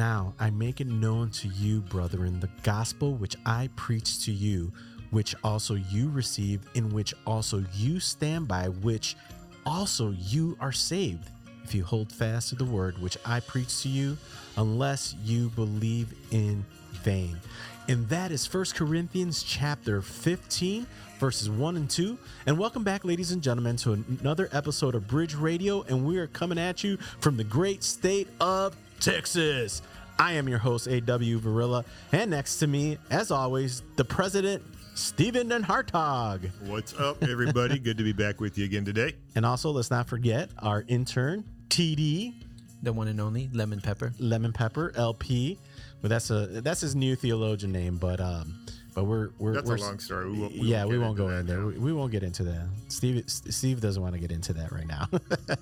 [0.00, 4.72] now I make it known to you, brethren, the gospel which I preached to you,
[5.10, 9.14] which also you received, in which also you stand by, which
[9.66, 11.28] also you are saved,
[11.64, 14.16] if you hold fast to the word which I preached to you,
[14.56, 16.64] unless you believe in
[17.02, 17.38] vain.
[17.86, 20.86] And that is 1 Corinthians chapter 15,
[21.18, 22.16] verses 1 and 2.
[22.46, 25.82] And welcome back, ladies and gentlemen, to another episode of Bridge Radio.
[25.82, 29.82] And we are coming at you from the great state of Texas.
[30.18, 31.40] I am your host, A.W.
[31.40, 31.84] Varilla.
[32.12, 34.62] And next to me, as always, the president,
[34.94, 36.50] Stephen and Hartog.
[36.66, 37.78] What's up, everybody?
[37.78, 39.14] Good to be back with you again today.
[39.34, 42.34] And also, let's not forget our intern, TD,
[42.82, 44.12] the one and only Lemon Pepper.
[44.18, 45.58] Lemon Pepper, LP.
[46.02, 48.58] Well, that's a that's his new theologian name, but um,
[49.00, 50.30] but we're we're that's we're, a long story.
[50.30, 51.64] We won't, we yeah, won't we won't go in there.
[51.64, 52.66] We, we won't get into that.
[52.88, 55.08] Steve Steve doesn't want to get into that right now.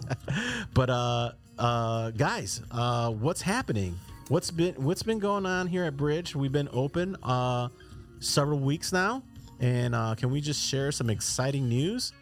[0.75, 3.97] but uh, uh, guys, uh, what's happening?
[4.27, 6.35] What's been what's been going on here at Bridge?
[6.35, 7.69] We've been open uh,
[8.19, 9.23] several weeks now,
[9.61, 12.13] and uh, can we just share some exciting news?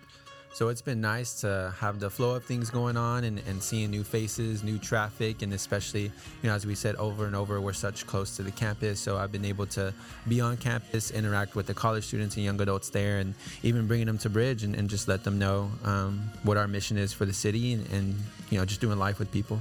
[0.56, 3.90] So it's been nice to have the flow of things going on and, and seeing
[3.90, 6.10] new faces, new traffic, and especially, you
[6.44, 8.98] know, as we said over and over, we're such close to the campus.
[8.98, 9.92] So I've been able to
[10.26, 13.34] be on campus, interact with the college students and young adults there, and
[13.64, 16.96] even bringing them to Bridge and, and just let them know um, what our mission
[16.96, 18.16] is for the city and, and,
[18.48, 19.60] you know, just doing life with people.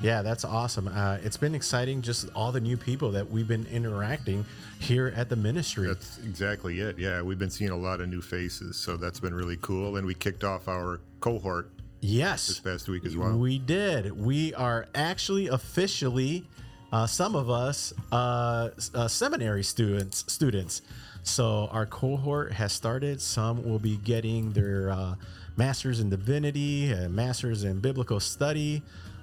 [0.00, 0.88] Yeah, that's awesome.
[0.88, 4.44] Uh, it's been exciting, just all the new people that we've been interacting
[4.78, 5.88] here at the ministry.
[5.88, 6.98] That's exactly it.
[6.98, 9.96] Yeah, we've been seeing a lot of new faces, so that's been really cool.
[9.96, 13.36] And we kicked off our cohort yes, this past week as well.
[13.38, 14.12] We did.
[14.18, 16.44] We are actually officially,
[16.92, 20.24] uh, some of us, uh, uh, seminary students.
[20.30, 20.82] Students.
[21.22, 23.20] So our cohort has started.
[23.20, 25.14] Some will be getting their uh,
[25.56, 28.82] masters in divinity, and masters in biblical study.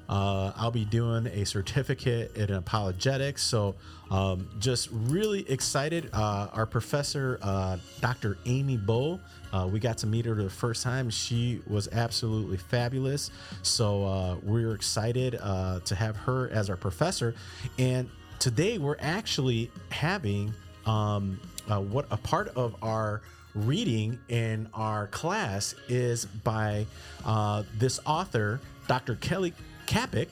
[0.09, 3.41] Uh, I'll be doing a certificate in apologetics.
[3.41, 3.75] So,
[4.11, 6.09] um, just really excited.
[6.13, 8.37] Uh, our professor, uh, Dr.
[8.45, 9.19] Amy Bow,
[9.53, 11.09] uh, we got to meet her the first time.
[11.09, 13.31] She was absolutely fabulous.
[13.61, 17.33] So, uh, we're excited uh, to have her as our professor.
[17.79, 18.09] And
[18.39, 20.53] today we're actually having
[20.85, 23.21] um, what a part of our
[23.55, 26.85] reading in our class is by
[27.77, 29.15] this author, Dr.
[29.15, 29.53] Kelly
[29.93, 30.29] Kapic,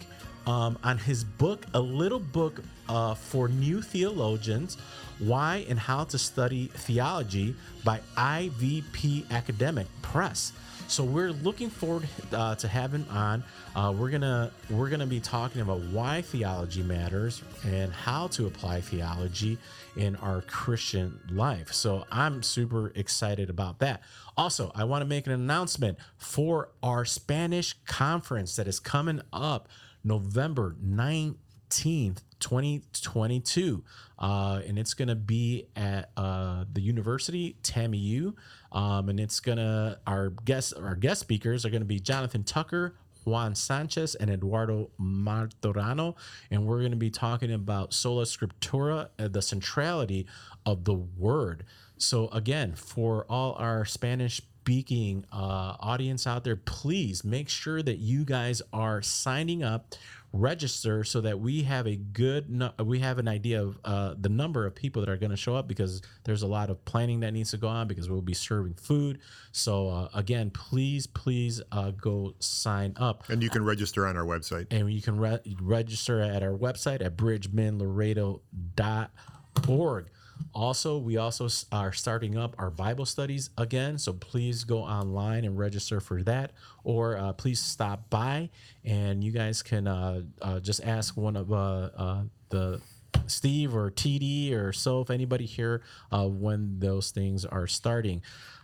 [0.47, 4.75] um, on his book, a little book uh, for new theologians
[5.19, 10.51] Why and How to Study Theology by IVP Academic Press.
[10.87, 13.43] So we're looking forward uh, to having on.
[13.75, 18.81] Uh, we're gonna we're gonna be talking about why theology matters and how to apply
[18.81, 19.59] theology
[19.95, 21.71] in our Christian life.
[21.71, 24.01] So I'm super excited about that.
[24.41, 29.69] Also, I want to make an announcement for our Spanish conference that is coming up
[30.03, 33.83] November 19th, 2022.
[34.17, 38.33] Uh, and it's going to be at uh, the university, TAMU.
[38.71, 42.95] Um, and it's to, our guest, our guest speakers are going to be Jonathan Tucker,
[43.25, 46.15] Juan Sanchez and Eduardo Martorano,
[46.49, 50.25] and we're going to be talking about sola scriptura, uh, the centrality
[50.65, 51.63] of the word.
[52.01, 57.97] So again, for all our Spanish speaking uh, audience out there, please make sure that
[57.97, 59.95] you guys are signing up,
[60.33, 64.29] register, so that we have a good, nu- we have an idea of uh, the
[64.29, 67.21] number of people that are going to show up because there's a lot of planning
[67.21, 69.17] that needs to go on because we'll be serving food.
[69.51, 73.27] So uh, again, please, please uh, go sign up.
[73.29, 74.67] and you can register on our website.
[74.69, 80.05] And you can re- register at our website at bridgemanlaredo.org.
[80.53, 83.97] Also, we also are starting up our Bible studies again.
[83.97, 86.51] So please go online and register for that.
[86.83, 88.49] Or uh, please stop by
[88.83, 92.81] and you guys can uh, uh, just ask one of uh, uh, the
[93.27, 95.81] Steve or TD or so if anybody here
[96.11, 98.21] uh, when those things are starting.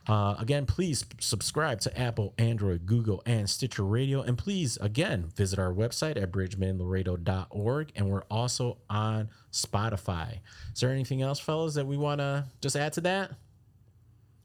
[0.07, 4.21] Uh, again, please subscribe to Apple, Android, Google, and Stitcher Radio.
[4.21, 7.91] And please, again, visit our website at bridgemanlaredo.org.
[7.95, 10.39] And we're also on Spotify.
[10.73, 13.31] Is there anything else, fellas, that we want to just add to that?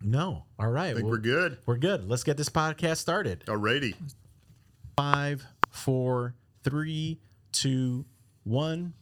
[0.00, 0.44] No.
[0.58, 0.90] All right.
[0.90, 1.58] I think well, we're good.
[1.64, 2.08] We're good.
[2.08, 3.44] Let's get this podcast started.
[3.46, 3.94] Alrighty.
[4.96, 7.20] Five, four, three,
[7.52, 8.04] two,
[8.42, 8.94] one.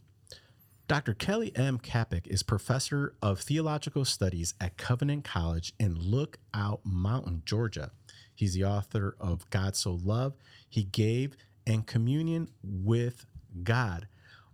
[0.91, 1.13] Dr.
[1.13, 1.77] Kelly M.
[1.77, 7.91] Kapic is professor of theological studies at Covenant College in Lookout Mountain, Georgia.
[8.35, 13.25] He's the author of God So Loved, He Gave, and Communion with
[13.63, 14.09] God.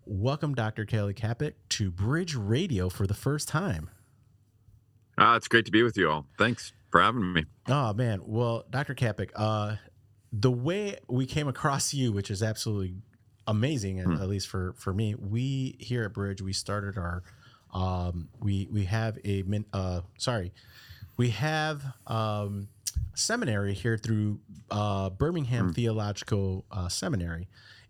[0.05, 0.85] Welcome, Dr.
[0.85, 3.89] Kelly Kapic, to Bridge Radio for the first time.
[5.17, 6.27] Ah, it's great to be with you all.
[6.37, 7.45] Thanks for having me.
[7.67, 8.93] Oh man, well, Dr.
[8.93, 9.77] Kapic, uh,
[10.31, 12.93] the way we came across you, which is absolutely
[13.47, 14.13] amazing, hmm.
[14.13, 15.15] at least for for me.
[15.15, 17.23] We here at Bridge, we started our
[17.73, 20.53] um, we we have a min, uh, sorry,
[21.17, 22.67] we have um,
[23.13, 24.39] seminary here through
[24.71, 25.75] uh, Birmingham mm.
[25.75, 27.47] Theological uh, Seminary,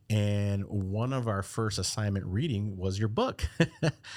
[0.09, 3.43] and one of our first assignment reading was your book.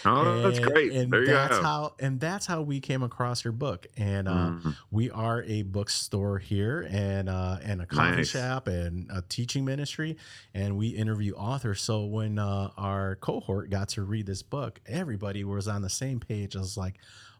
[0.05, 0.93] oh, and, that's great.
[0.93, 1.63] And there that's go.
[1.63, 3.89] how and that's how we came across your book.
[3.97, 4.77] And uh, mm.
[4.93, 8.29] we are a bookstore here and uh, and a coffee nice.
[8.29, 10.17] shop and a teaching ministry,
[10.55, 11.81] and we interview authors.
[11.81, 16.21] So when uh, our cohort got to read this book, everybody was on the same
[16.21, 16.55] page.
[16.57, 16.99] I was like.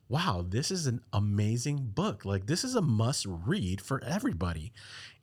[0.09, 2.25] Wow, this is an amazing book.
[2.25, 4.73] Like, this is a must read for everybody.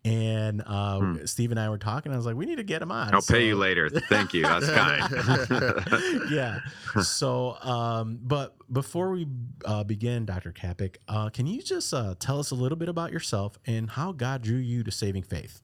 [0.07, 1.25] And uh, hmm.
[1.25, 2.13] Steve and I were talking.
[2.13, 3.13] I was like, we need to get him on.
[3.13, 3.33] I'll so.
[3.33, 3.89] pay you later.
[3.89, 4.43] Thank you.
[4.43, 6.29] That's kind.
[6.31, 6.59] yeah.
[7.01, 9.27] So, um, but before we
[9.65, 10.51] uh, begin, Dr.
[10.51, 14.11] Kapic, uh, can you just uh, tell us a little bit about yourself and how
[14.13, 15.61] God drew you to saving faith?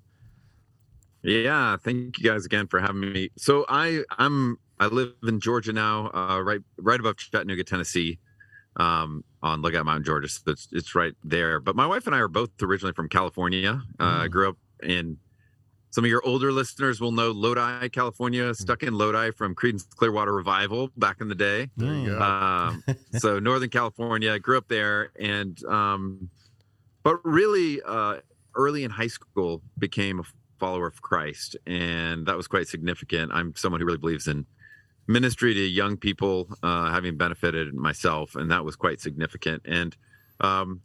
[1.21, 3.29] Yeah, thank you guys again for having me.
[3.37, 8.19] So I I'm I live in Georgia now, uh, right right above Chattanooga, Tennessee
[8.77, 10.29] um, on Lookout Mountain, Georgia.
[10.29, 11.59] So it's, it's right there.
[11.59, 13.81] But my wife and I are both originally from California.
[13.99, 14.31] Uh, mm.
[14.31, 15.17] Grew up in
[15.93, 18.55] some of your older listeners will know Lodi, California, mm.
[18.55, 21.69] stuck in Lodi from Creedence Clearwater Revival back in the day.
[21.77, 22.19] There you go.
[22.19, 22.83] Um,
[23.19, 26.29] so Northern California, I grew up there, and um,
[27.03, 28.21] but really uh,
[28.55, 30.23] early in high school became a
[30.57, 33.31] follower of Christ, and that was quite significant.
[33.31, 34.47] I'm someone who really believes in
[35.07, 39.63] ministry to young people, uh, having benefited myself, and that was quite significant.
[39.65, 39.95] And
[40.39, 40.81] um,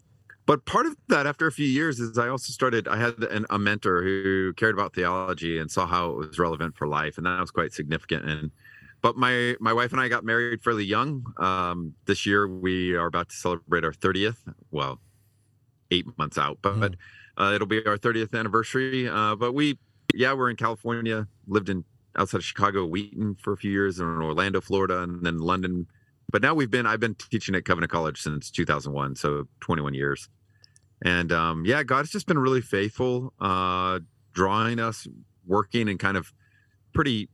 [0.47, 2.89] but part of that, after a few years, is I also started.
[2.89, 6.77] I had an, a mentor who cared about theology and saw how it was relevant
[6.77, 8.25] for life, and that was quite significant.
[8.25, 8.51] And
[9.03, 11.25] but my my wife and I got married fairly young.
[11.37, 14.39] Um, this year we are about to celebrate our 30th.
[14.71, 15.01] Well,
[15.91, 16.81] eight months out, but, mm.
[16.81, 16.95] but
[17.37, 19.09] uh, it'll be our 30th anniversary.
[19.09, 19.79] Uh, but we,
[20.15, 21.29] yeah, we're in California.
[21.47, 21.85] Lived in
[22.19, 25.87] outside of Chicago, Wheaton for a few years, and Orlando, Florida, and then London.
[26.31, 30.29] But now we've been I've been teaching at Covenant College since 2001, so 21 years.
[31.03, 34.01] And um, yeah, God's just been really faithful, uh,
[34.35, 35.07] drawing us,
[35.47, 36.33] working in kind of
[36.93, 37.29] pretty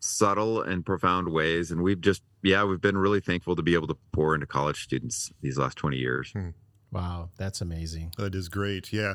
[0.00, 1.70] subtle and profound ways.
[1.70, 4.82] And we've just yeah, we've been really thankful to be able to pour into college
[4.82, 6.32] students these last 20 years.
[6.32, 6.50] Hmm.
[6.92, 8.12] Wow, that's amazing.
[8.16, 8.92] That is great.
[8.92, 9.14] Yeah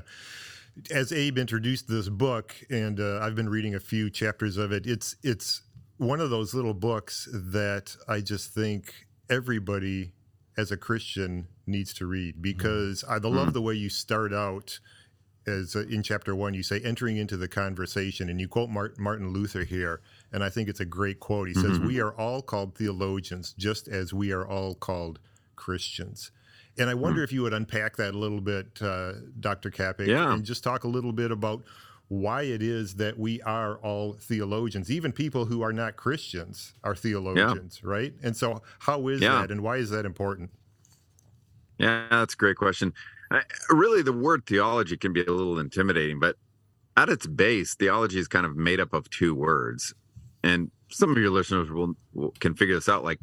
[0.90, 4.86] as Abe introduced this book, and uh, I've been reading a few chapters of it.
[4.86, 5.62] It's it's
[5.98, 8.94] one of those little books that I just think
[9.30, 10.14] everybody
[10.58, 12.42] as a Christian needs to read mm-hmm.
[12.42, 13.12] because mm.
[13.12, 13.54] I love mm.
[13.54, 14.80] the way you start out
[15.48, 16.54] as uh, in chapter one.
[16.54, 20.02] You say entering into the conversation, and you quote Martin Luther here,
[20.32, 21.48] and I think it's a great quote.
[21.48, 21.68] He mm-hmm.
[21.68, 25.20] says, "We are all called theologians, just as we are all called
[25.56, 26.32] Christians."
[26.78, 27.24] And I wonder mm.
[27.26, 29.70] if you would unpack that a little bit, uh, Dr.
[29.70, 30.34] Kapic, yeah.
[30.34, 31.64] and just talk a little bit about
[32.08, 34.92] why it is that we are all theologians.
[34.92, 37.90] Even people who are not Christians are theologians, yeah.
[37.90, 38.14] right?
[38.24, 39.42] And so, how is yeah.
[39.42, 40.50] that, and why is that important?
[41.78, 42.94] Yeah, that's a great question.
[43.32, 46.36] I, really, the word theology can be a little intimidating, but
[46.98, 49.94] at its base, theology is kind of made up of two words.
[50.44, 53.04] And some of your listeners will, will can figure this out.
[53.04, 53.20] Like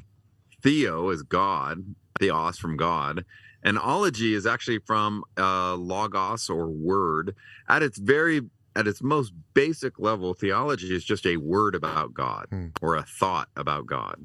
[0.62, 1.84] theo is God,
[2.18, 3.24] theos from God.
[3.62, 7.34] And ology is actually from uh, logos or word.
[7.68, 8.42] At its very
[8.76, 12.66] at its most basic level, theology is just a word about God hmm.
[12.80, 14.24] or a thought about God.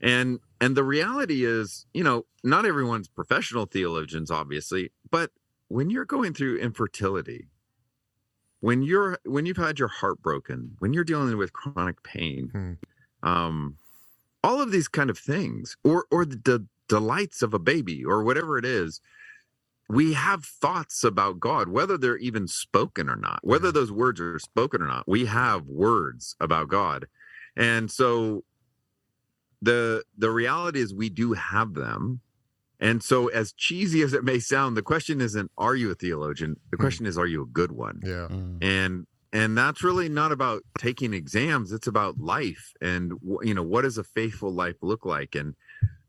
[0.00, 5.30] And and the reality is, you know, not everyone's professional theologians, obviously, but
[5.68, 7.48] when you're going through infertility,
[8.60, 13.28] when you're when you've had your heart broken, when you're dealing with chronic pain, hmm.
[13.28, 13.76] um,
[14.44, 18.22] all of these kind of things, or or the, the delights of a baby or
[18.22, 19.00] whatever it is
[19.90, 24.38] we have thoughts about God, whether they're even spoken or not, whether those words are
[24.38, 25.08] spoken or not.
[25.08, 27.06] We have words about God.
[27.56, 28.44] And so
[29.60, 32.20] the the reality is we do have them.
[32.78, 36.56] And so as cheesy as it may sound, the question isn't are you a theologian?
[36.70, 36.82] The hmm.
[36.82, 37.08] question mm.
[37.08, 38.00] is are you a good one?
[38.04, 38.28] Yeah.
[38.30, 38.62] Mm.
[38.62, 43.82] And and that's really not about taking exams, it's about life and you know what
[43.82, 45.56] does a faithful life look like and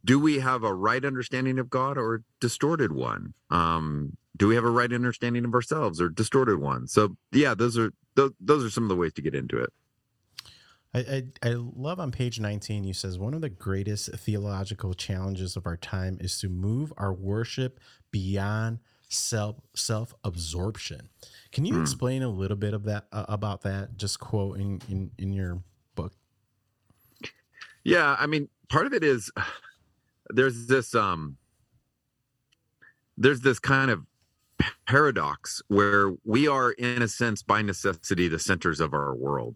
[0.04, 3.34] do we have a right understanding of God or a distorted one?
[3.50, 6.88] Um, do we have a right understanding of ourselves or distorted one?
[6.88, 9.72] So yeah, those are those, those are some of the ways to get into it.
[10.94, 15.56] I, I, I love on page 19 you says one of the greatest theological challenges
[15.56, 17.80] of our time is to move our worship
[18.12, 18.80] beyond
[19.12, 21.10] self self absorption.
[21.52, 21.82] Can you hmm.
[21.82, 23.98] explain a little bit of that uh, about that?
[23.98, 25.62] Just quoting in in your
[25.96, 26.14] book.
[27.84, 29.32] Yeah, I mean, part of it is
[30.34, 31.38] there's this um
[33.18, 34.06] there's this kind of
[34.86, 39.56] paradox where we are, in a sense, by necessity, the centers of our world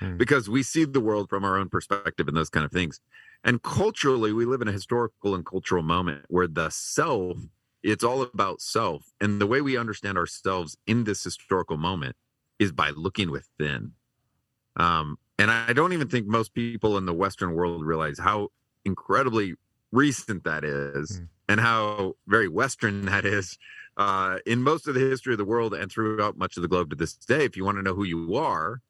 [0.00, 0.16] Mm.
[0.16, 3.00] because we see the world from our own perspective and those kind of things.
[3.44, 7.36] And culturally, we live in a historical and cultural moment where the self,
[7.82, 9.10] it's all about self.
[9.20, 12.16] And the way we understand ourselves in this historical moment
[12.58, 13.92] is by looking within.
[14.76, 18.48] Um, and I don't even think most people in the Western world realize how
[18.84, 19.54] incredibly
[19.92, 21.28] recent that is Mm.
[21.48, 23.58] and how very Western that is.
[23.96, 26.90] Uh, in most of the history of the world and throughout much of the globe
[26.90, 28.80] to this day, if you want to know who you are,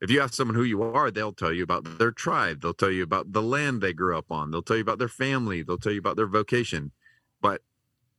[0.00, 2.60] if you ask someone who you are, they'll tell you about their tribe.
[2.62, 4.50] They'll tell you about the land they grew up on.
[4.50, 5.62] They'll tell you about their family.
[5.62, 6.92] They'll tell you about their vocation.
[7.40, 7.62] But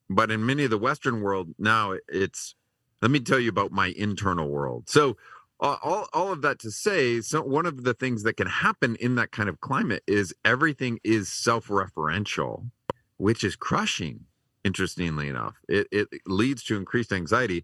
[0.09, 2.55] but in many of the Western world now, it's
[3.01, 4.89] let me tell you about my internal world.
[4.89, 5.17] So
[5.59, 9.15] all all of that to say, so one of the things that can happen in
[9.15, 12.69] that kind of climate is everything is self-referential,
[13.17, 14.25] which is crushing.
[14.63, 17.63] Interestingly enough, it it leads to increased anxiety.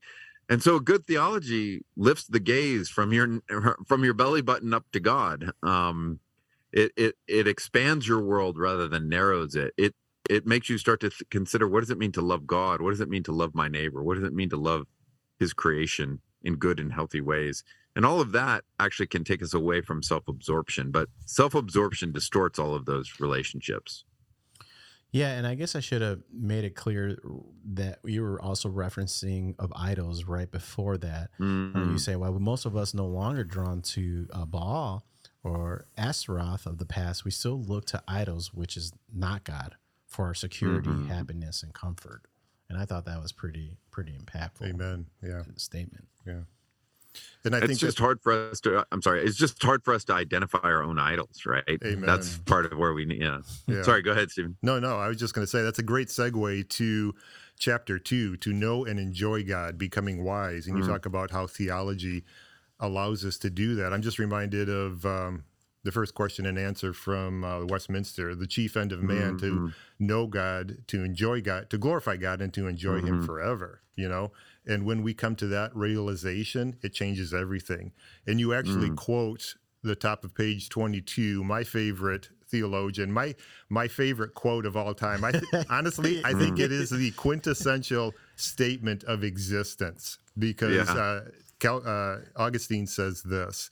[0.49, 3.41] And so good theology lifts the gaze from your
[3.85, 5.51] from your belly button up to God.
[5.61, 6.19] Um,
[6.71, 9.73] it it it expands your world rather than narrows it.
[9.77, 9.95] It
[10.29, 12.81] it makes you start to th- consider what does it mean to love God?
[12.81, 14.01] What does it mean to love my neighbor?
[14.01, 14.87] What does it mean to love
[15.39, 17.63] His creation in good and healthy ways?
[17.95, 20.91] And all of that actually can take us away from self-absorption.
[20.91, 24.03] But self-absorption distorts all of those relationships.
[25.11, 27.19] Yeah, and I guess I should have made it clear
[27.73, 31.29] that you were also referencing of idols right before that.
[31.39, 31.75] Mhm.
[31.75, 35.05] Uh, You say, well, most of us no longer drawn to uh, Baal
[35.43, 37.25] or Astaroth of the past.
[37.25, 39.75] We still look to idols, which is not God,
[40.07, 41.07] for our security, Mhm.
[41.09, 42.25] happiness, and comfort.
[42.67, 45.05] And I thought that was pretty pretty impactful Amen.
[45.21, 45.43] Yeah.
[45.57, 46.07] statement.
[46.25, 46.43] Yeah.
[47.45, 49.83] And I think it's think just hard for us to i'm sorry it's just hard
[49.83, 52.05] for us to identify our own idols right Amen.
[52.05, 53.83] that's part of where we need yeah, Yeah.
[53.83, 56.09] sorry go ahead stephen No, no, I was just going to say that's a great
[56.09, 57.15] segue to
[57.59, 60.67] chapter two to know and enjoy God, becoming wise.
[60.67, 60.87] And you Mhm.
[60.87, 62.25] talk about how theology
[62.79, 63.93] allows us to do that.
[63.93, 65.45] I'm just reminded of um,
[65.83, 69.73] the first question and answer from uh, Westminster the chief end of man to Mhm.
[69.99, 73.21] know God, to enjoy God, to glorify God, and to enjoy Him Mhm.
[73.21, 74.31] forever, you know?
[74.65, 77.91] And when we come to that realization, it changes everything.
[78.27, 78.95] And you actually Mm.
[78.95, 83.35] quote the top of page 22, my favorite theologian, my
[83.69, 85.23] my favorite quote of all time.
[85.25, 91.01] I th- honestly, I think it is the quintessential statement of existence because Yeah.
[91.01, 91.21] uh,
[91.59, 93.69] Cal, uh, Augustine says this.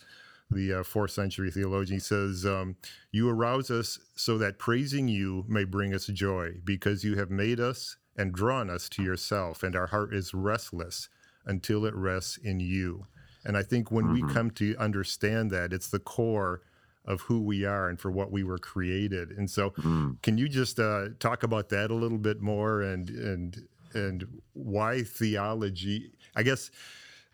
[0.53, 2.75] The uh, fourth century theologian he says, um,
[3.13, 7.62] You arouse us so that praising you may bring us joy, because you have made
[7.62, 11.10] us and drawn us to yourself, and our heart is restless
[11.46, 13.08] until it rests in you.
[13.44, 16.62] And I think when we come to understand that, it's the core
[17.06, 19.32] of who we are and for what we were created.
[19.32, 20.22] And so, Mm.
[20.22, 25.01] can you just uh, talk about that a little bit more and and and why
[25.03, 26.12] theology?
[26.36, 26.70] I guess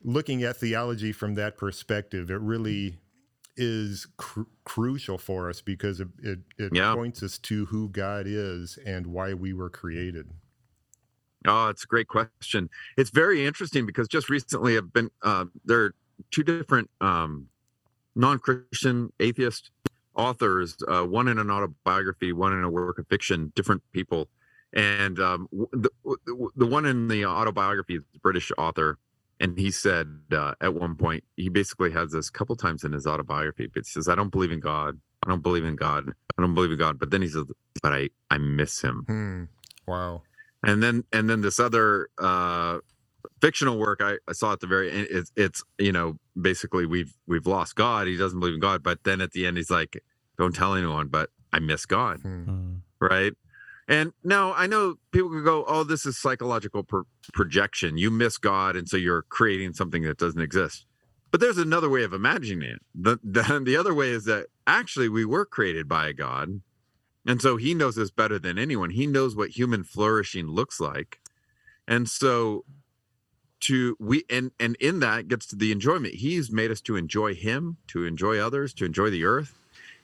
[0.03, 2.99] looking at theology from that perspective, it really
[3.57, 6.93] is cru- crucial for us because it it, it Yeah.
[6.95, 10.29] points us to who God is and why we were created.
[11.47, 12.69] Oh, it's a great question.
[12.97, 15.95] It's very interesting because just recently I've been uh, there are
[16.31, 17.47] two different um,
[18.15, 19.71] non-Christian atheist
[20.15, 24.27] authors, uh, one in an autobiography, one in a work of fiction, different people.
[24.73, 25.89] And um, the,
[26.55, 28.97] the one in the autobiography is a British author.
[29.39, 32.91] And he said uh, at one point, he basically has this a couple times in
[32.91, 34.99] his autobiography, but he says, I don't believe in God.
[35.25, 36.11] I don't believe in God.
[36.37, 36.99] I don't believe in God.
[36.99, 37.45] But then he says,
[37.81, 39.43] but I, I miss him Hmm.
[39.87, 40.23] Wow.
[40.63, 42.79] And then and then this other uh
[43.41, 47.13] fictional work I, I saw at the very end it's it's you know basically we've
[47.27, 48.07] we've lost god.
[48.07, 48.83] He doesn't believe in god.
[48.83, 50.01] But then at the end he's like
[50.37, 52.21] don't tell anyone but i miss god.
[52.21, 52.49] Hmm.
[52.49, 52.81] Mm.
[53.01, 53.33] right?
[53.87, 57.97] And now i know people could go oh this is psychological pro- projection.
[57.97, 60.85] You miss god and so you're creating something that doesn't exist.
[61.31, 62.79] But there's another way of imagining it.
[62.95, 66.61] The, the the other way is that actually we were created by a god
[67.27, 68.91] and so he knows this better than anyone.
[68.91, 71.19] He knows what human flourishing looks like.
[71.85, 72.63] And so
[73.59, 76.15] to we and and in that gets to the enjoyment.
[76.15, 79.55] He's made us to enjoy him, to enjoy others, to enjoy the earth.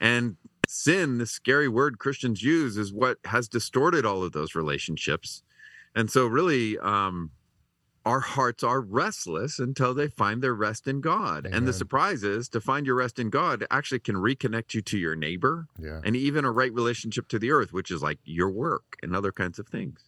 [0.02, 0.36] And
[0.68, 5.44] sin, the scary word Christians use, is what has distorted all of those relationships.
[5.96, 7.32] And so really um
[8.06, 11.46] our hearts are restless until they find their rest in God.
[11.50, 14.98] And the surprise is to find your rest in God actually can reconnect you to
[14.98, 16.02] your neighbor Yeah.
[16.04, 19.32] and even a right relationship to the earth, which is like your work and other
[19.32, 20.02] kinds of things.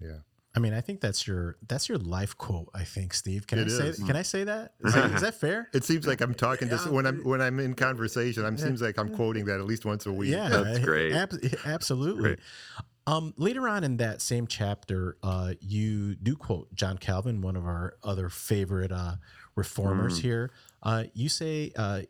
[0.00, 0.18] Yeah.
[0.54, 2.70] I mean, I think that's your that's your life quote.
[2.74, 3.46] I think, Steve.
[3.46, 4.72] Can It I say can I say that?
[4.80, 5.68] Is that, is that fair?
[5.72, 8.44] It seems like I'm talking to when I'm when I'm in conversation.
[8.44, 10.32] It seems like I'm quoting that at least once a week.
[10.32, 11.12] Yeah, That's great.
[11.12, 12.22] ab- absolutely.
[12.22, 12.38] Great.
[13.10, 17.66] Um, later on in that same chapter, uh, you do quote John Calvin, one of
[17.66, 19.16] our other favorite uh,
[19.56, 20.52] reformers here.
[20.80, 22.02] Uh, you say uh,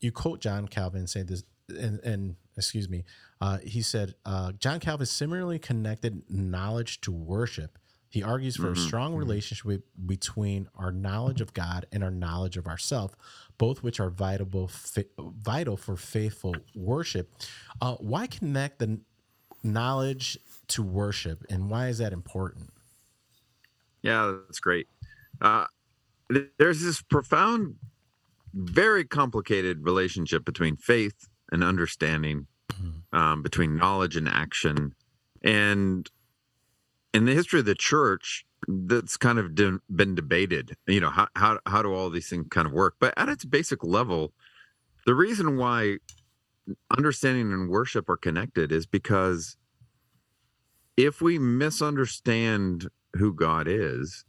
[0.00, 3.04] you quote John Calvin, and say this, and, and excuse me,
[3.42, 7.78] uh, he said uh, John Calvin similarly connected knowledge to worship.
[8.08, 12.66] He argues for a strong relationship between our knowledge of God and our knowledge of
[12.66, 13.14] ourself,
[13.58, 14.70] both which are vital,
[15.18, 17.30] vital for faithful worship.
[17.78, 19.00] Uh, why connect the
[19.66, 22.70] knowledge to worship, and why is that important?
[24.02, 24.88] Yeah, that's great.
[25.40, 25.66] Uh,
[26.32, 27.76] th- there's this profound,
[28.54, 32.46] very complicated relationship between faith and understanding,
[33.12, 34.94] um, between knowledge and action.
[35.42, 36.10] And
[37.14, 40.76] in the history of the church, that's kind of de- been debated.
[40.86, 42.96] You know, how, how, how do all these things kind of work?
[42.98, 44.32] But at its basic level,
[45.04, 45.98] the reason why
[46.96, 49.56] understanding and worship are connected is because
[50.96, 54.24] if we misunderstand who God is,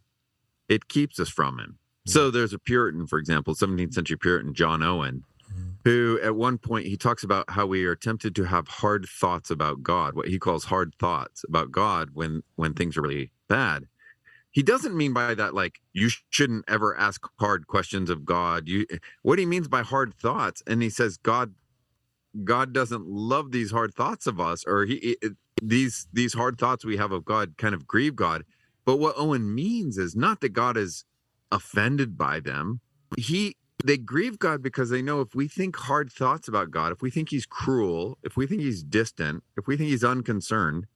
[0.69, 1.79] it keeps us from him.
[2.05, 2.33] So mm.
[2.33, 5.69] there's a Puritan, for example, 17th century Puritan John Owen, mm-hmm.
[5.83, 9.49] who at one point he talks about how we are tempted to have hard thoughts
[9.49, 13.85] about God, what he calls hard thoughts about God when when things are really bad.
[14.51, 18.67] He doesn't mean by that like you shouldn't ever ask hard questions of God.
[18.67, 18.85] You
[19.21, 21.53] what he means by hard thoughts, and he says God
[22.43, 26.85] God doesn't love these hard thoughts of us, or he it, these these hard thoughts
[26.85, 28.43] we have of God kind of grieve God.
[28.85, 31.05] But what Owen means is not that God is
[31.51, 32.81] offended by them.
[33.17, 37.01] He they grieve God because they know if we think hard thoughts about God, if
[37.01, 40.87] we think he's cruel, if we think he's distant, if we think he's unconcerned,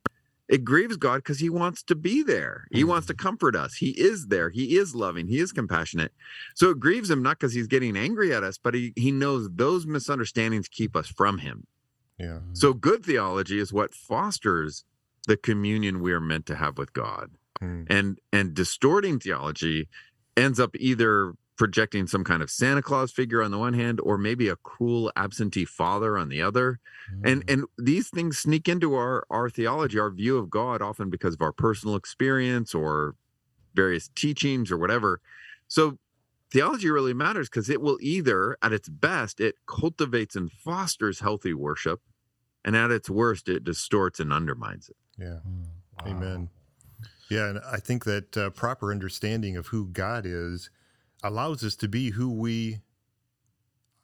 [0.52, 2.68] it grieves God because he wants to be there.
[2.72, 3.26] He wants to mm-hmm.
[3.26, 3.76] comfort us.
[3.76, 4.50] He is there.
[4.50, 5.28] He is loving.
[5.28, 6.12] He is compassionate.
[6.56, 9.50] So it grieves him not because he's getting angry at us, but he, he knows
[9.54, 11.68] those misunderstandings keep us from him.
[12.22, 12.40] Yeah.
[12.54, 14.86] So good theology is what fosters
[15.28, 17.32] the communion we are meant to have with God.
[17.60, 17.84] Hmm.
[17.90, 19.90] And and distorting theology
[20.38, 24.18] ends up either projecting some kind of Santa Claus figure on the one hand or
[24.18, 26.80] maybe a cruel absentee father on the other.
[27.24, 31.34] And and these things sneak into our our theology, our view of God often because
[31.34, 33.16] of our personal experience or
[33.76, 35.22] various teachings or whatever.
[35.68, 35.98] So
[36.52, 41.54] theology really matters because it will either at its best it cultivates and fosters healthy
[41.54, 42.02] worship
[42.64, 44.98] and at its worst it distorts and undermines it.
[45.18, 45.40] Yeah.
[46.00, 46.12] Wow.
[46.12, 46.50] Amen.
[47.30, 50.70] Yeah, and I think that uh, proper understanding of who God is
[51.24, 52.82] allows us to be who we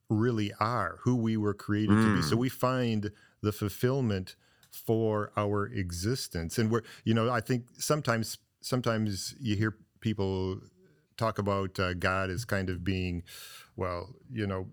[0.09, 2.21] really are, who we were created to be.
[2.21, 2.23] Mm.
[2.23, 4.35] So we find the fulfillment
[4.71, 6.57] for our existence.
[6.57, 10.61] And we're, you know, I think sometimes, sometimes you hear people
[11.17, 13.23] talk about uh, God as kind of being,
[13.75, 14.67] well, you know,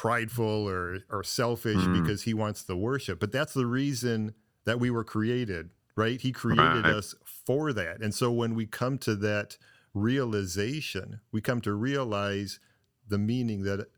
[0.00, 1.92] prideful or or selfish Mm.
[1.92, 3.20] because he wants the worship.
[3.20, 4.34] But that's the reason
[4.64, 6.18] that we were created, right?
[6.20, 6.94] He created Right.
[6.94, 8.00] us for that.
[8.00, 9.58] And so when we come to that
[9.92, 12.60] realization, we come to realize
[13.06, 13.88] the meaning that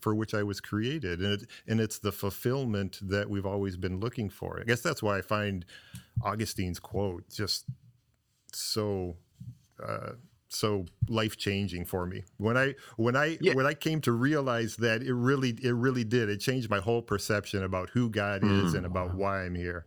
[0.00, 4.00] for which I was created, and it, and it's the fulfillment that we've always been
[4.00, 4.60] looking for.
[4.60, 5.64] I guess that's why I find
[6.22, 7.66] Augustine's quote just
[8.52, 9.16] so
[9.82, 10.12] uh,
[10.54, 12.24] so life changing for me.
[12.38, 13.54] When I when I Yeah.
[13.54, 16.28] when I came to realize that it really it really did.
[16.28, 18.78] It changed my whole perception about who God is Mm.
[18.78, 19.86] and about why I'm here.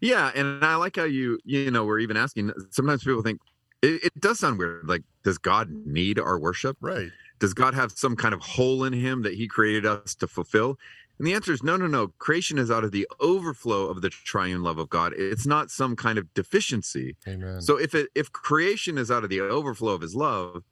[0.00, 2.52] Yeah, and I like how you you know we're even asking.
[2.70, 3.40] Sometimes people think
[3.82, 4.88] it, it does sound weird.
[4.88, 6.76] Like, does God need our worship?
[6.80, 7.10] Right.
[7.38, 10.78] Does God have some kind of hole in him that He created us to fulfill?
[11.22, 12.08] And the answer is no, no, no.
[12.18, 15.12] Creation is out of the overflow of the triune love of God.
[15.16, 17.14] It's not some kind of deficiency.
[17.28, 17.60] Amen.
[17.60, 20.64] So if it if creation is out of the overflow of His love,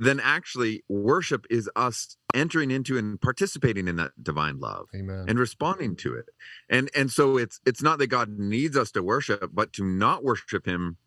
[0.00, 5.26] then actually worship is us entering into and participating in that divine love Amen.
[5.28, 6.26] and responding to it
[6.68, 10.22] and and so it's it's not that god needs us to worship but to not
[10.22, 10.98] worship him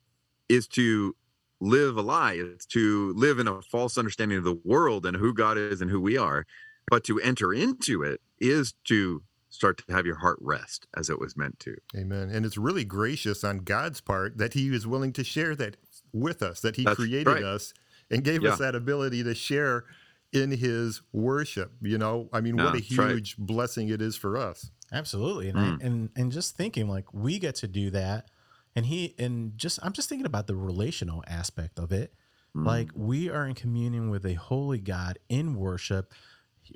[0.50, 1.16] is to
[1.62, 5.32] live a lie it's to live in a false understanding of the world and who
[5.32, 6.48] god is and who we are
[6.90, 11.20] but to enter into it is to start to have your heart rest as it
[11.20, 12.30] was meant to Amen.
[12.30, 15.78] And it's really gracious on God's part that He is willing to share that
[16.12, 17.44] with us, that He That's created right.
[17.44, 17.74] us
[18.12, 18.52] and gave Yeah.
[18.52, 19.86] us that ability to share
[20.34, 21.72] in His worship.
[21.82, 23.12] You know, I mean, Yeah, what a that's right.
[23.12, 24.72] huge blessing it is for us.
[24.92, 25.84] Absolutely, and I, mm.
[25.84, 28.30] and and just thinking like we get to do that,
[28.76, 32.14] and he and just I'm just thinking about the relational aspect of it.
[32.54, 32.98] Like mm.
[32.98, 36.14] we are in communion with a holy God in worship.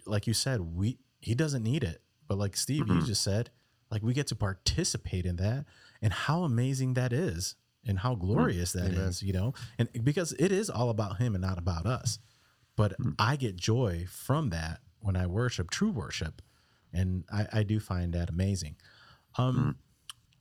[0.05, 3.49] Like you said, we he doesn't need it, but like Steve, you just said,
[3.91, 5.65] like we get to participate in that,
[6.01, 10.51] and how amazing that is, and how glorious that is, you know, and because it
[10.51, 12.19] is all about him and not about us.
[12.75, 16.41] But I get joy from that when I worship, true worship.
[16.93, 18.75] And I, I do find that amazing.
[19.37, 19.77] Um,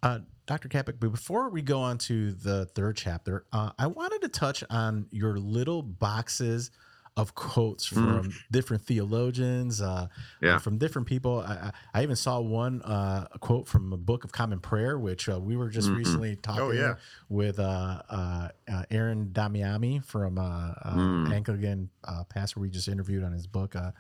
[0.00, 0.68] Uh, Dr.
[0.68, 4.62] Kapic, but before we go on to the third chapter, uh, I wanted to touch
[4.70, 6.70] on your little boxes
[7.18, 10.06] of quotes from different theologians, uh,
[10.40, 10.54] Yeah.
[10.54, 11.40] uh, from different people.
[11.40, 14.96] I, I I even saw one uh, a quote from a Book of Common Prayer,
[14.98, 16.94] which uh, we were just recently talking yeah.
[17.28, 21.32] with uh, uh, uh, Aaron Damiani from uh, uh, Mm.
[21.32, 23.74] Anglican uh, pastor we just interviewed on his book.
[23.74, 23.90] Uh,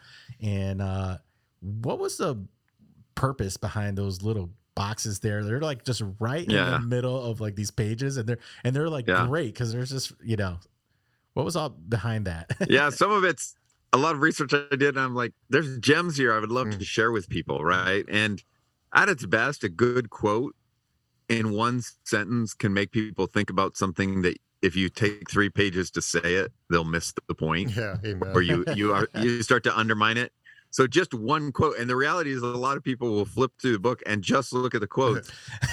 [0.40, 1.18] and uh,
[1.60, 2.36] what was the
[3.16, 5.42] purpose behind those little boxes there?
[5.42, 8.88] They're like just right in the middle of like these pages, and they're and they're
[8.88, 9.26] like Yeah.
[9.26, 10.58] great because there's just you know
[11.34, 12.50] what was all behind that?
[12.68, 13.54] yeah, some of it's
[13.92, 14.96] a lot of research I did.
[14.96, 16.84] And I'm like, there's gems here I would love to mm.
[16.84, 18.04] share with people, right?
[18.08, 18.42] And
[18.94, 20.54] at its best, a good quote
[21.28, 25.90] in one sentence can make people think about something that if you take three pages
[25.92, 28.32] to say it, they'll miss the point, Yeah, amen.
[28.34, 30.32] or you you are you start to undermine it.
[30.70, 33.72] So just one quote, and the reality is a lot of people will flip through
[33.72, 35.30] the book and just look at the quotes.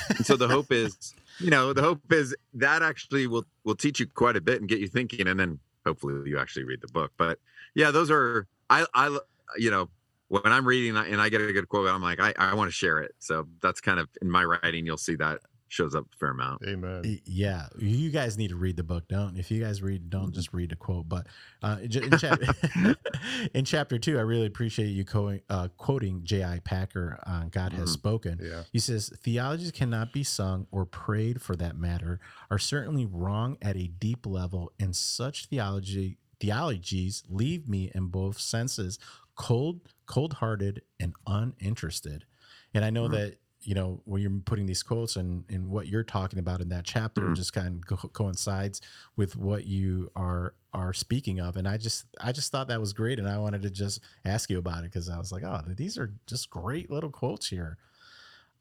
[0.10, 4.00] and so the hope is, you know, the hope is that actually will will teach
[4.00, 6.88] you quite a bit and get you thinking, and then hopefully you actually read the
[6.88, 7.12] book.
[7.18, 7.40] But
[7.74, 9.18] yeah, those are I I
[9.58, 9.90] you know
[10.28, 12.76] when I'm reading and I get a good quote, I'm like I I want to
[12.76, 13.16] share it.
[13.20, 16.62] So that's kind of in my writing, you'll see that shows up a fair amount.
[16.68, 17.20] amen.
[17.26, 20.54] Yeah you guys need to read the book don't if you guys read don't just
[20.54, 21.28] read the quote but
[21.64, 22.40] uh in, in, chap-
[23.54, 27.90] in chapter two i really appreciate you co- uh, quoting j.i packer on god has
[27.90, 27.94] Mhm.
[27.94, 28.64] spoken Yeah.
[28.72, 32.20] he says theologies cannot be sung or prayed for that matter
[32.52, 38.40] are certainly wrong at a deep level and such theology theologies leave me in both
[38.40, 39.00] senses
[39.36, 42.26] cold cold-hearted and uninterested
[42.74, 43.12] and i know Mhm.
[43.12, 46.70] that you know when you're putting these quotes and and what you're talking about in
[46.70, 47.36] that chapter Mhm.
[47.36, 48.82] just kind of co- coincides
[49.18, 52.94] with what you are are speaking of and i just i just thought that was
[52.94, 55.62] great and i wanted to just ask you about it because i was like oh
[55.68, 57.78] these are just great little quotes here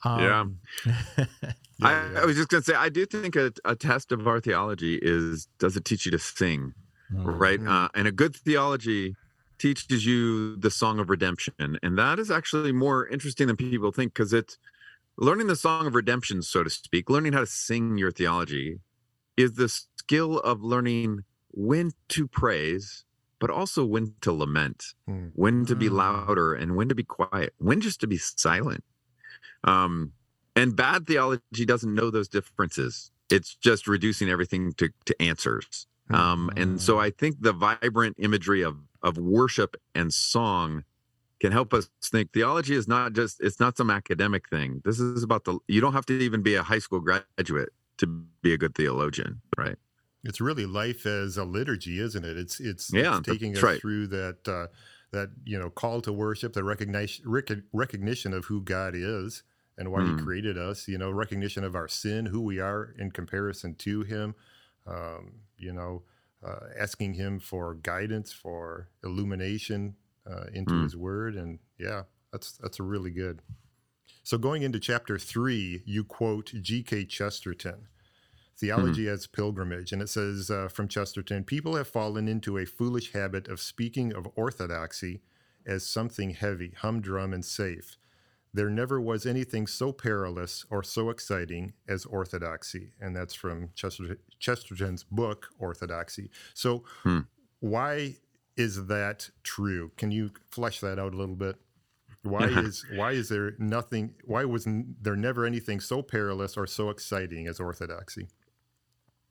[0.04, 0.44] um, Yeah,
[1.82, 2.10] I.
[2.16, 5.48] I was just gonna say I do think a, a test of our theology is
[5.58, 6.74] does it teach you to sing?
[7.24, 7.60] right?
[7.60, 7.66] Mhm.
[7.66, 9.16] Uh, and a good theology
[9.58, 14.14] teaches you the song of redemption, and that is actually more interesting than people think
[14.14, 14.58] because it's
[15.16, 17.08] learning the song of redemption, so to speak.
[17.10, 18.80] Learning how to sing your theology
[19.36, 23.04] is the skill of learning when to praise,
[23.38, 25.26] but also when to lament, Hmm.
[25.34, 25.92] when to be Mm.
[25.92, 28.84] louder, and when to be quiet, when just to be silent.
[29.64, 30.12] Um,
[30.56, 33.10] and bad theology doesn't know those differences.
[33.30, 35.86] It's just reducing everything to, to answers.
[36.10, 40.84] Um, and so I think the vibrant imagery of of worship and song
[41.44, 44.80] can help us think theology is not just it's not some academic thing.
[44.84, 48.06] This is about the you don't have to even be a high school graduate to
[48.06, 49.76] be a good theologian, right?
[50.24, 52.38] It's really life as a liturgy, isn't it?
[52.38, 53.78] It's it's, Yeah, it's taking us right.
[53.78, 54.68] through that uh,
[55.10, 59.42] that you know call to worship, the recognition rec- recognition of who God is
[59.76, 60.18] and why Mm.
[60.18, 60.88] He created us.
[60.88, 64.34] You know, recognition of our sin, who we are in comparison to Him.
[64.86, 66.04] Um, you know,
[66.42, 69.96] uh, asking Him for guidance, for illumination
[70.30, 70.82] uh, into Mm.
[70.84, 73.42] His Word, and yeah, that's that's really good.
[74.22, 77.04] So going into chapter three, you quote G.K.
[77.06, 77.88] Chesterton
[78.56, 79.92] theology as pilgrimage.
[79.92, 84.12] And it says uh, from Chesterton people have fallen into a foolish habit of speaking
[84.14, 85.20] of orthodoxy
[85.66, 87.96] as something heavy, humdrum, and safe.
[88.52, 92.92] There never was anything so perilous or so exciting as orthodoxy.
[93.00, 96.30] And that's from Chester- Chesterton's book, Orthodoxy.
[96.54, 97.20] So, Hmm.
[97.58, 98.18] why
[98.56, 99.92] is that true?
[99.96, 101.56] Can you flesh that out a little bit?
[102.22, 104.14] Why is why is there nothing?
[104.24, 104.66] Why was
[105.02, 108.28] there never anything so perilous or so exciting as orthodoxy?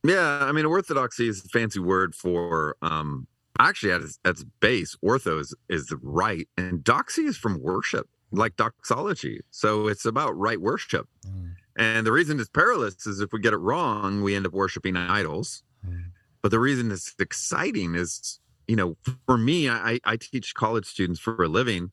[0.03, 3.27] Yeah, I mean, orthodoxy is a fancy word for um
[3.59, 7.61] actually at its, at its base, ortho is, is the right, and doxy is from
[7.61, 9.41] worship, like doxology.
[9.51, 11.07] So it's about right worship.
[11.27, 11.53] Mm.
[11.75, 14.95] And the reason it's perilous is if we get it wrong, we end up worshiping
[14.95, 15.63] idols.
[15.87, 16.11] Mm.
[16.41, 21.19] But the reason it's exciting is, you know, for me, I, I teach college students
[21.19, 21.91] for a living,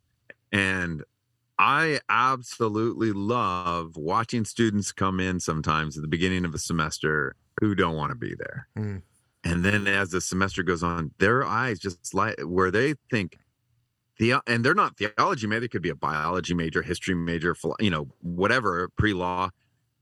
[0.53, 1.03] and
[1.59, 7.75] I absolutely love watching students come in sometimes at the beginning of a semester who
[7.75, 8.67] don't want to be there.
[8.79, 9.03] Mm.
[9.45, 13.37] And then as the semester goes on, their eyes just light where they think
[14.19, 17.91] the and they're not theology major, they could be a biology major, history major, you
[17.91, 19.51] know, whatever, pre-law.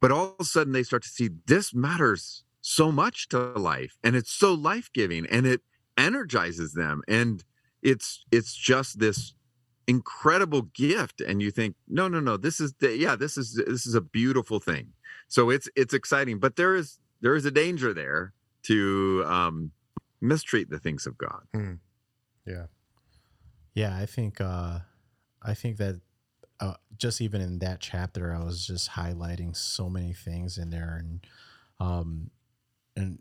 [0.00, 3.96] But all of a sudden they start to see this matters so much to life
[4.04, 5.62] and it's so life-giving and it
[5.98, 7.44] energizes them and
[7.82, 9.34] it's it's just this
[9.86, 13.86] incredible gift and you think no no no this is the, yeah this is this
[13.86, 14.92] is a beautiful thing.
[15.28, 18.32] So it's it's exciting but there is there is a danger there
[18.62, 19.72] to um
[20.20, 21.42] mistreat the things of god.
[22.46, 22.66] Yeah.
[23.78, 24.80] Yeah, I think uh,
[25.40, 26.00] I think that
[26.58, 30.96] uh, just even in that chapter, I was just highlighting so many things in there,
[30.98, 31.24] and
[31.78, 32.30] um,
[32.96, 33.20] and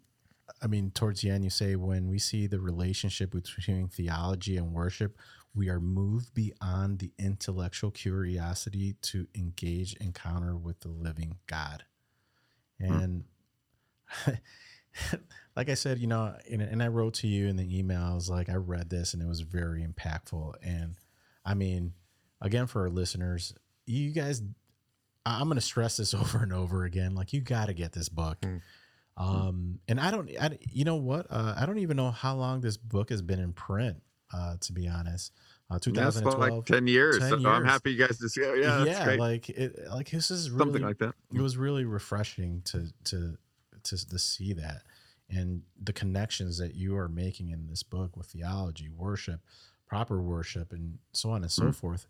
[0.61, 4.73] I mean, towards the end, you say when we see the relationship between theology and
[4.73, 5.17] worship,
[5.53, 11.83] we are moved beyond the intellectual curiosity to engage encounter with the living God.
[12.79, 13.23] And
[15.55, 18.13] like I said, you know, and, and I wrote to you in the email, I
[18.13, 20.53] was like, I read this and it was very impactful.
[20.63, 20.95] And
[21.43, 21.93] I mean,
[22.41, 23.53] again, for our listeners,
[23.85, 24.41] you guys,
[25.25, 27.15] I'm going to stress this over and over again.
[27.15, 28.41] Like, you got to get this book.
[28.41, 28.61] Mm.
[29.17, 31.25] Um, and I don't, I, you know what?
[31.29, 34.01] Uh, I don't even know how long this book has been in print,
[34.33, 35.33] uh, to be honest.
[35.69, 36.37] Uh, That's 2012.
[36.37, 37.17] about like 10 years.
[37.19, 38.43] 10 so I'm happy you guys to see.
[38.45, 39.19] Oh, yeah, that's yeah, great.
[39.19, 41.15] like it, like this is really, Something like that.
[41.33, 43.37] it was really refreshing to to
[43.83, 44.83] to to see that
[45.29, 49.41] and the connections that you are making in this book with theology worship
[49.87, 51.75] proper worship and so on and so Mm.
[51.75, 52.07] forth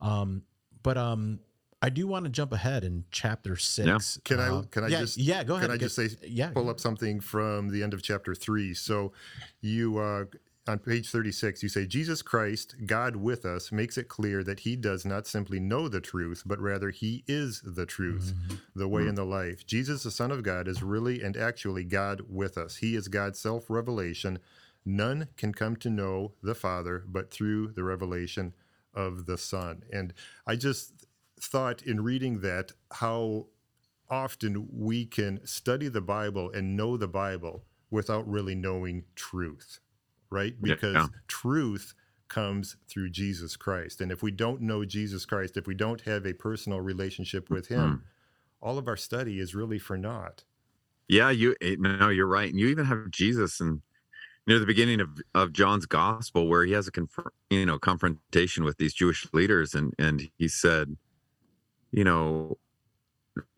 [0.00, 0.42] um
[0.82, 1.38] but um
[1.82, 5.00] i do want to jump ahead in chapter six Can I- Uh, can I yeah,
[5.00, 7.94] just- yeah go ahead Can I just say, yeah pull up something from the end
[7.94, 8.74] of chapter three?
[8.74, 9.12] So,
[9.60, 10.24] you uh,
[10.68, 14.74] on page thirty-six, you say Jesus Christ, God with us, makes it clear that He
[14.74, 18.34] does not simply know the truth, but rather He is the truth,
[18.74, 19.64] the way, and the life.
[19.64, 22.78] Jesus, the Son of God, is really and actually God with us.
[22.78, 24.40] He is God's self-revelation.
[24.84, 28.52] None can come to know the Father but through the revelation
[28.92, 29.84] of the Son.
[29.92, 30.14] And
[30.48, 31.05] I just
[31.40, 33.46] thought in reading that how
[34.08, 39.80] often we can study the Bible and know the Bible without really knowing truth,
[40.30, 40.54] right?
[40.62, 40.74] Yeah.
[40.74, 41.94] Because truth
[42.28, 44.00] comes through Jesus Christ.
[44.00, 47.68] And if we don't know Jesus Christ, if we don't have a personal relationship with
[47.68, 48.02] Him,
[48.60, 50.44] all of our study is really for naught.
[51.08, 52.50] Yeah, you eh, no, you're right.
[52.50, 53.80] And you even have Jesus and
[54.46, 56.92] near the beginning of, of John's gospel where he has a
[57.50, 60.96] you know confrontation with these Jewish leaders and and he said,
[61.92, 62.58] you know,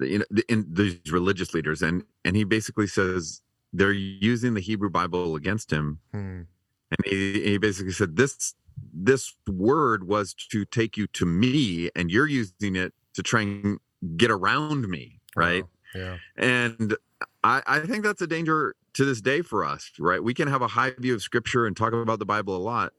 [0.01, 4.91] you know, in these religious leaders and and he basically says they're using the Hebrew
[4.91, 6.43] Bible against him Hmm.
[6.91, 8.55] and he, he basically said this
[8.93, 13.79] this word was to take you to me and you're using it to try and
[14.17, 15.69] get around me right Wow.
[15.95, 16.17] Yeah.
[16.37, 16.97] and
[17.43, 20.23] I, I think that's a danger to this day for us, right?
[20.23, 22.93] We can have a high view of scripture and talk about the Bible a lot,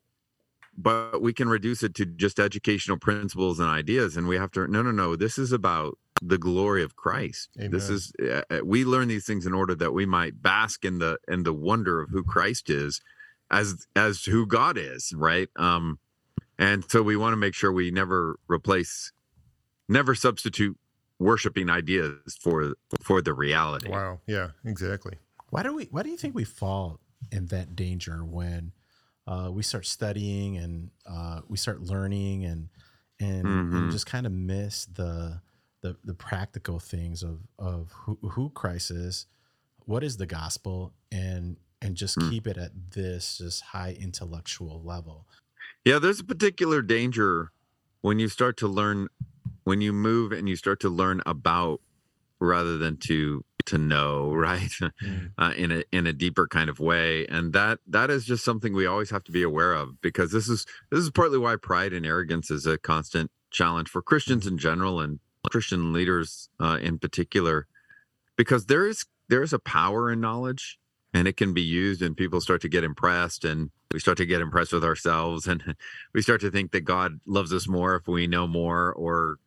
[0.81, 4.15] but we can reduce it to just educational principles and ideas.
[4.15, 7.49] And we have to, no, no, no, this is about the glory of Christ.
[7.55, 10.99] This is, uh, uh, we learn these things in order that we might bask in
[10.99, 13.01] the, in the wonder of who Christ is
[13.51, 15.49] as, as who God is, right?
[15.57, 15.99] Um,
[16.57, 19.11] and so we want to make sure we never replace,
[19.89, 20.77] never substitute
[21.19, 23.89] worshiping ideas for for the reality.
[23.89, 24.21] Wow.
[24.25, 25.17] Yeah, exactly.
[25.49, 25.85] Why do we?
[25.85, 26.99] Why do you think we fall
[27.31, 28.71] in that danger when
[29.29, 32.69] uh, we start studying and uh, we start learning and
[33.21, 33.91] and, and Mhm.
[33.91, 35.41] just kind of miss the,
[35.81, 39.27] the the practical things of of who, who Christ is,
[39.85, 42.29] what is the gospel, and and just Mm.
[42.29, 45.27] keep it at this just high intellectual level.
[45.85, 47.51] Yeah, there's a particular danger
[48.01, 49.07] when you start to learn
[49.63, 51.81] when you move and you start to learn about
[52.39, 54.71] rather than to to know, right?
[55.03, 55.31] Mm.
[55.37, 58.73] uh, in a in a deeper kind of way, and that that is just something
[58.73, 61.93] we always have to be aware of because this is this is partly why pride
[61.93, 66.99] and arrogance is a constant challenge for Christians in general and Christian leaders uh, in
[66.99, 67.67] particular,
[68.35, 70.79] because there is there is a power in knowledge,
[71.13, 74.25] and it can be used, and people start to get impressed, and we start to
[74.25, 75.75] get impressed with ourselves, and
[76.13, 79.39] we start to think that God loves us more if we know more, or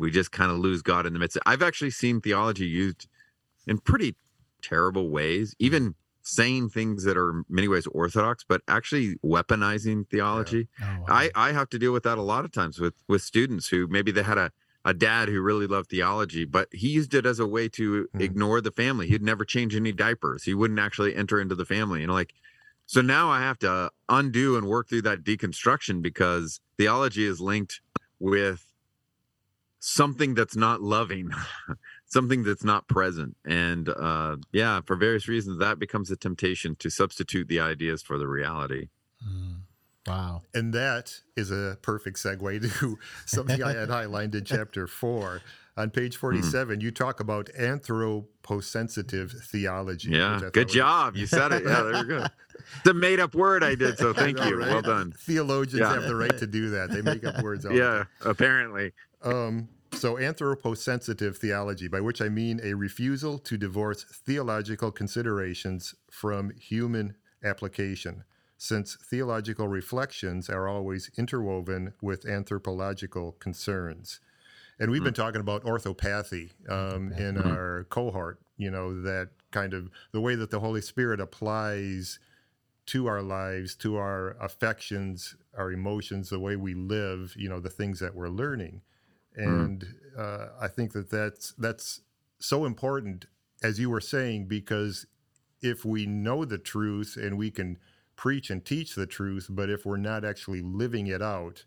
[0.00, 1.38] we just kind of lose God in the midst.
[1.46, 3.06] I've actually seen theology used
[3.66, 4.16] in pretty
[4.62, 10.68] terrible ways, even saying things that are in many ways orthodox, but actually weaponizing theology.
[10.82, 11.04] Oh, wow.
[11.08, 13.86] I, I have to deal with that a lot of times with with students who
[13.88, 14.50] maybe they had a,
[14.84, 18.20] a dad who really loved theology, but he used it as a way to Hmm.
[18.20, 19.06] ignore the family.
[19.08, 20.44] He'd never change any diapers.
[20.44, 22.02] He wouldn't actually enter into the family.
[22.02, 22.32] And like
[22.86, 27.80] so now I have to undo and work through that deconstruction because theology is linked
[28.18, 28.66] with
[29.82, 31.30] something that's not loving
[32.06, 36.90] something that's not present and uh yeah for various reasons that becomes a temptation to
[36.90, 38.88] substitute the ideas for the reality
[39.26, 39.60] Mm.
[40.06, 40.40] wow.
[40.54, 45.42] And that is a perfect segue to something I had highlighted in chapter four.
[45.76, 50.10] On page 47, you talk about anthroposensitive theology.
[50.10, 52.26] yeah which I thought good was- job you said it yeah there we go
[52.78, 54.68] it's a made-up word i did so thank know, you right?
[54.68, 55.94] well done Theologians Yeah.
[55.94, 56.90] have the right to do that.
[56.90, 57.64] They make up words.
[57.64, 63.58] All the yeah apparently Um, so, anthroposensitive theology, by which I mean a refusal to
[63.58, 68.24] divorce theological considerations from human application,
[68.56, 74.20] since theological reflections are always interwoven with anthropological concerns.
[74.78, 78.38] and we've been talking about orthopathy um, in our cohort.
[78.56, 82.18] You know that kind of the way that the Holy Spirit applies
[82.86, 87.34] to our lives, to our affections, our emotions, the way we live.
[87.36, 88.82] You know the things that we're learning,
[89.44, 92.00] and uh, I think that that's that's
[92.38, 93.26] so important
[93.62, 95.06] as you were saying because
[95.62, 97.78] if we know the truth and we can
[98.16, 101.64] preach and teach the truth, but if we're not actually living it out,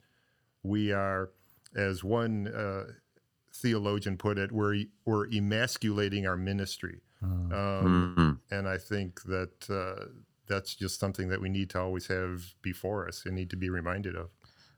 [0.64, 1.32] we are,
[1.76, 2.86] as one uh,
[3.54, 8.40] theologian put it, we're we're emasculating our ministry, um, Mhm.
[8.52, 10.06] and I think that uh,
[10.48, 13.70] that's just something that we need to always have before us and need to be
[13.70, 14.30] reminded of.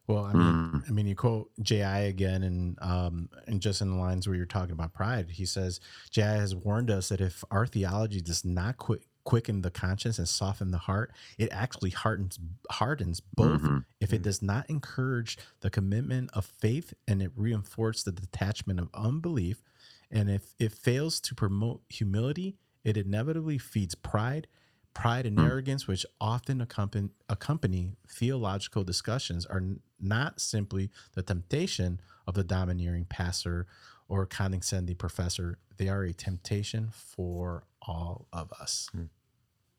[0.08, 0.78] Well, I mean, hmm.
[0.88, 4.46] I mean, you quote Ji again, and um, and just in the lines where you're
[4.46, 5.80] talking about pride, he says
[6.12, 10.30] Ji has warned us that if our theology does not quick, quicken the conscience and
[10.30, 12.40] soften the heart, it actually hardens
[12.70, 13.62] hardens both.
[13.62, 13.80] Mm-hmm.
[14.00, 14.24] If it mm-hmm.
[14.24, 19.64] does not encourage the commitment of faith and it reinforces the detachment of unbelief,
[20.12, 24.48] and if it fails to promote humility, it inevitably feeds pride.
[24.96, 32.00] Pride and arrogance, which often accompany, accompany theological discussions, are n- not simply the temptation
[32.26, 33.68] of the domineering pastor
[34.08, 35.60] or condescending professor.
[35.78, 38.90] They are a temptation for all of us.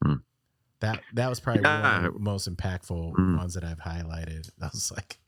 [0.05, 0.15] Hmm.
[0.81, 3.39] That that was probably one of the most impactful Hmm.
[3.39, 4.51] ones that I've highlighted.
[4.63, 5.19] I was like,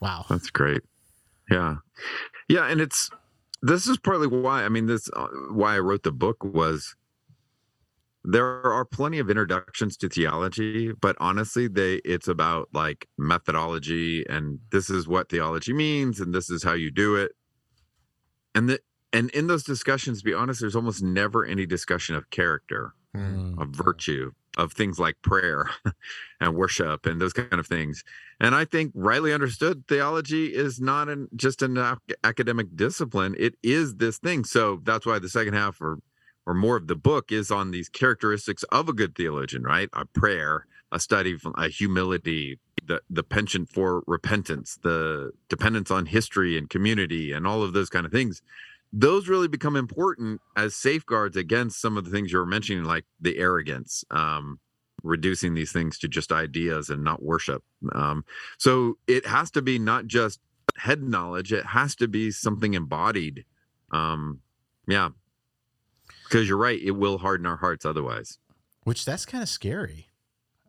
[0.00, 0.26] wow.
[0.28, 0.82] That's great.
[1.48, 1.76] Yeah.
[2.48, 2.66] Yeah.
[2.66, 3.08] And it's,
[3.62, 6.96] this is partly why, I mean, this, uh, why I wrote the book was
[8.30, 14.58] there are plenty of introductions to theology, but honestly, they, it's about like methodology and
[14.70, 17.32] this is what theology means and this is how you do it.
[18.54, 18.80] And that,
[19.14, 23.58] and in those discussions, to be honest, there's almost never any discussion of character Mm.
[23.58, 25.70] of virtue of things like prayer
[26.42, 28.04] and worship and those kind of things
[28.38, 31.78] and i think rightly understood theology is not an just an
[32.22, 36.00] academic discipline it is this thing so that's why the second half or
[36.48, 40.04] or more of the book is on these characteristics of a good theologian right a
[40.04, 46.58] prayer a study of a humility the the penchant for repentance the dependence on history
[46.58, 48.42] and community and all of those kind of things
[48.92, 53.04] those really become important as safeguards against some of the things you were mentioning, like
[53.20, 54.58] the arrogance, um,
[55.02, 57.62] reducing these things to just ideas and not worship.
[57.92, 58.24] Um,
[58.56, 60.40] so it has to be not just
[60.76, 63.44] head knowledge; it has to be something embodied.
[63.92, 64.40] Um,
[64.86, 65.10] yeah,
[66.28, 68.38] because you're right; it will harden our hearts otherwise.
[68.84, 70.06] Which that's kind of scary.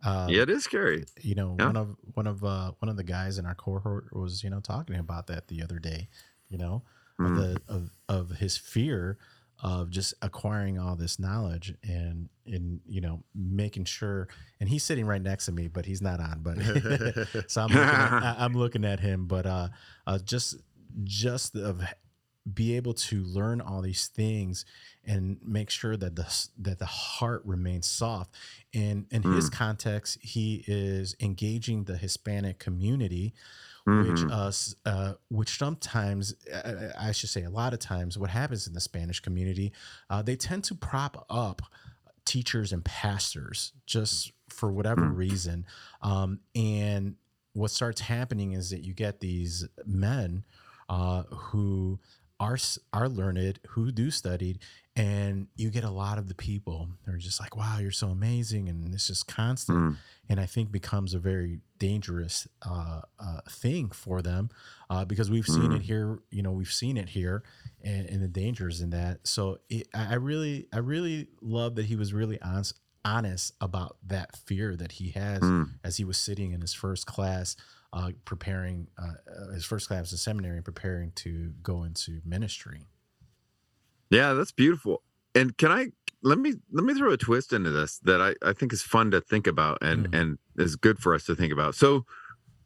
[0.04, 1.04] Uh, yeah, it is scary.
[1.22, 1.66] you know Yeah.
[1.68, 4.62] one of one of uh one of the guys in our cohort was you know
[4.62, 6.08] talking about that the other day
[6.48, 6.84] you know
[7.20, 7.36] of Mm.
[7.36, 9.18] the of of his fear
[9.62, 14.30] of just acquiring all this knowledge and and you know making sure
[14.62, 16.56] and he's sitting right next to me but he's not on but
[17.52, 19.68] so i'm looking at, i'm looking at him but uh
[20.08, 20.56] uh just
[21.04, 21.82] just of
[22.52, 24.66] be able to learn all these things
[25.06, 28.34] and make sure that the that the heart remains soft.
[28.74, 33.34] And in his context he is engaging the hispanic community
[33.86, 34.78] which Mhm.
[34.86, 38.74] uh, uh which sometimes uh, i should say a lot of times what happens in
[38.74, 39.72] the spanish community
[40.12, 41.62] uh, they tend to prop up
[42.26, 45.66] teachers and pastors just for whatever reason.
[46.02, 47.16] Um and
[47.54, 50.44] what starts happening is that you get these men
[50.88, 52.00] uh, who
[52.40, 52.58] are
[52.94, 54.60] are learned, who do studied,
[54.96, 58.10] and you get a lot of the people who are just like, "Wow, you're so
[58.10, 59.98] amazing," and it's just constant, Mm.
[60.30, 64.50] and I think becomes a very dangerous uh, uh, thing for them
[64.90, 66.20] uh, because we've seen it here.
[66.32, 67.44] You know, we've seen it here,
[67.84, 69.28] and, and the dangers in that.
[69.28, 72.74] So it, I I really, I really love that he was really honest
[73.06, 75.70] honest about that fear that he has Mm.
[75.86, 77.56] as he was sitting in his first class
[77.94, 82.88] uh, preparing uh, uh, his first class in seminary and preparing to go into ministry.
[84.10, 85.04] Yeah, that's beautiful.
[85.36, 85.88] And can I
[86.22, 89.12] let me let me throw a twist into this that I, I think is fun
[89.12, 90.20] to think about and Mm.
[90.20, 91.76] and is good for us to think about.
[91.76, 92.06] So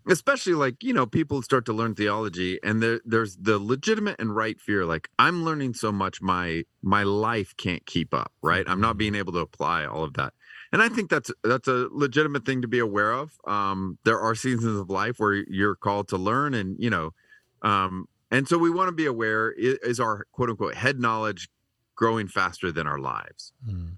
[0.07, 4.35] especially like, you know, people start to learn theology and there there's the legitimate and
[4.35, 8.65] right fear like I'm learning so much my my life can't keep up, right?
[8.67, 10.33] I'm not being able to apply all of that.
[10.73, 13.37] And I think that's that's a legitimate thing to be aware of.
[13.47, 17.13] Um, there are seasons of life where you're called to learn, and you know,
[17.61, 21.47] um, and so we want to be aware: i- is our quote unquote head knowledge
[21.95, 23.53] growing faster than our lives?
[23.69, 23.97] Mm.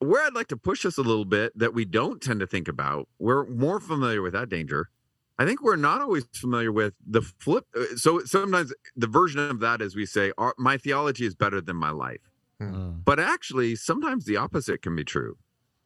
[0.00, 2.68] Where I'd like to push us a little bit that we don't tend to think
[2.68, 4.90] about, we're more familiar with that danger.
[5.38, 7.64] I think we're not always familiar with the flip.
[7.74, 11.60] uh, So sometimes the version of that is we say, "Our- "My theology is better
[11.60, 12.20] than my life."
[12.60, 13.04] Mm.
[13.04, 15.36] But actually, sometimes the opposite can be true.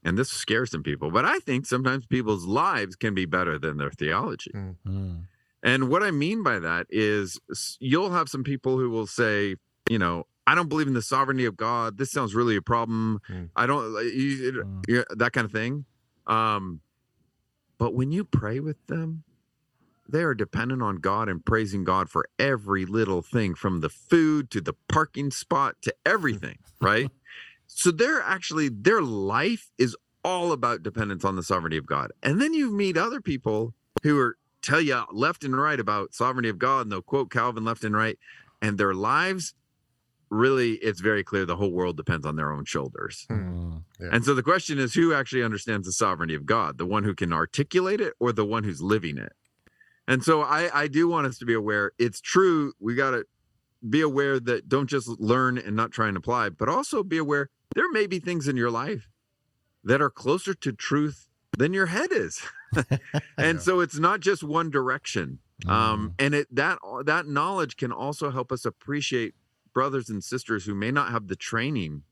[0.04, 1.10] And this scares some people.
[1.10, 4.52] But I think sometimes people's lives can be better than their theology.
[4.54, 5.24] Mm.
[5.62, 7.38] And what I mean by that is
[7.80, 9.56] you'll have some people who will say,
[9.90, 11.98] you know, I don't believe in the sovereignty of God.
[11.98, 13.20] This sounds really a problem.
[13.28, 13.50] Mm.
[13.56, 14.48] I don't like, you,
[14.88, 15.84] it- yeah, that kind of thing.
[16.26, 16.80] Um,
[17.76, 19.24] but when you pray with them,
[20.08, 24.50] they are dependent on God and praising God for every little thing from the food
[24.52, 27.10] to the parking spot to everything, right?
[27.66, 32.10] so they're actually, their life is all about dependence on the sovereignty of God.
[32.22, 36.48] And then you meet other people who are tell you left and right about sovereignty
[36.48, 38.18] of God and they'll quote Calvin left and right.
[38.60, 39.54] And their lives
[40.30, 43.26] really, it's very clear the whole world depends on their own shoulders.
[43.30, 43.84] Mm.
[44.00, 44.08] Yeah.
[44.12, 47.14] And so the question is who actually understands the sovereignty of God, the one who
[47.14, 49.32] can articulate it or the one who's living it?
[50.08, 52.72] And so I, I do want us to be aware it's true.
[52.80, 53.24] We got to
[53.88, 57.50] be aware that don't just learn and not try and apply, but also be aware
[57.76, 59.08] there may be things in your life
[59.84, 62.40] that are closer to truth than your head is.
[63.36, 63.58] and Yeah.
[63.58, 65.38] so it's not just one direction.
[65.66, 69.34] Um, and it that that knowledge can also help us appreciate
[69.74, 72.02] brothers and sisters who may not have the training,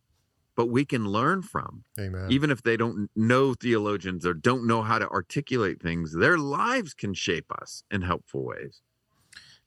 [0.57, 2.31] but we can learn from Amen.
[2.31, 6.95] even if they don't know theologians or don't know how to articulate things, their lives
[6.95, 8.81] can shape us in helpful ways.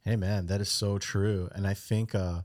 [0.02, 1.50] Hey man, that is so true.
[1.54, 2.42] And I think uh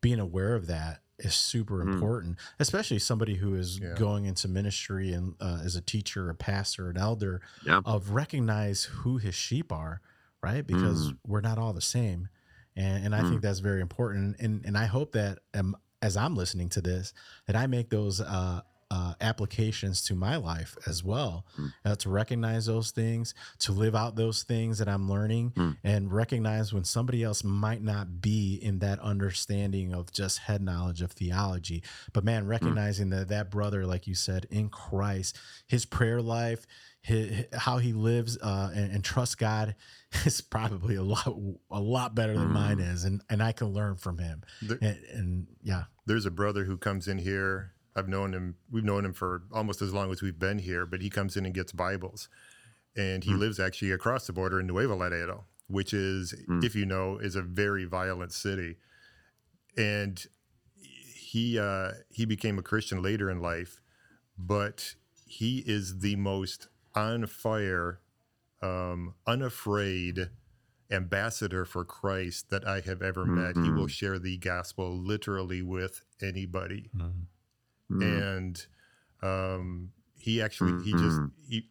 [0.00, 1.92] being aware of that is super Mm.
[1.94, 3.94] important, especially somebody who is Yeah.
[3.94, 7.80] going into ministry and uh, as a teacher, a pastor, an elder, Yeah.
[7.84, 10.00] of recognize who his sheep are,
[10.42, 10.64] right?
[10.64, 11.18] Because Mm.
[11.26, 12.28] we're not all the same.
[12.76, 14.36] And and I think that's very important.
[14.38, 17.12] And and I hope that um, as I'm listening to this,
[17.46, 21.72] that I make those uh uh, applications to my life as well Mm.
[21.84, 25.76] uh, to recognize those things to live out those things that i'm learning Mm.
[25.84, 31.02] and recognize when somebody else might not be in that understanding of just head knowledge
[31.02, 31.82] of theology
[32.14, 35.36] but man recognizing that that brother like you said in christ
[35.66, 36.66] his prayer life
[37.00, 39.74] his, how he lives uh, and, and trusts god
[40.26, 41.26] is probably a lot
[41.70, 44.98] a lot better than mine is and and i can learn from him There- and,
[45.12, 47.72] and yeah there's a brother who comes in here.
[47.94, 48.54] I've known him.
[48.70, 51.44] We've known him for almost as long as we've been here, but he comes in
[51.44, 52.30] and gets Bibles,
[52.96, 56.32] and he lives actually across the border in Nuevo Laredo, which is,
[56.62, 58.76] if you know, is a very violent city.
[59.76, 60.24] And
[61.14, 63.80] he uh, he became a Christian later in life,
[64.38, 64.94] but
[65.26, 66.68] he is the most
[66.98, 68.00] on fire,
[68.62, 70.30] um, unafraid
[70.90, 73.56] ambassador for Christ that I have ever met.
[73.56, 76.90] He will share the gospel literally with anybody,
[77.90, 78.02] Mm.
[78.02, 78.66] and
[79.22, 81.68] um, he actually he just he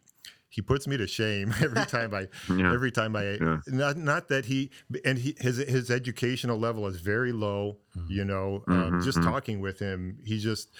[0.48, 2.72] he puts me to shame every time I Yeah.
[2.72, 3.60] every time I Yeah.
[3.66, 4.70] not not that he
[5.04, 7.78] and he his his educational level is very low.
[8.08, 10.70] You know, um, just talking with him, he just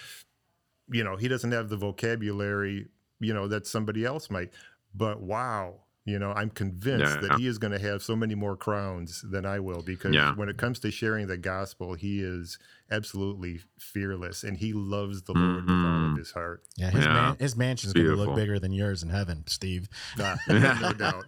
[0.91, 2.87] you know he doesn't have the vocabulary
[3.21, 4.51] you know that somebody else might.
[4.95, 5.81] But wow.
[6.05, 7.29] You know, I'm convinced Yeah.
[7.29, 10.35] that he is going to have so many more crowns than I will because Yeah.
[10.37, 12.59] when it comes to sharing the gospel, he is
[12.91, 16.63] absolutely fearless and he loves the Lord with all of his heart.
[16.79, 17.13] yeah his, Yeah.
[17.13, 21.27] Man, his mansion's gonna look bigger than yours in heaven steve Nah, no doubt.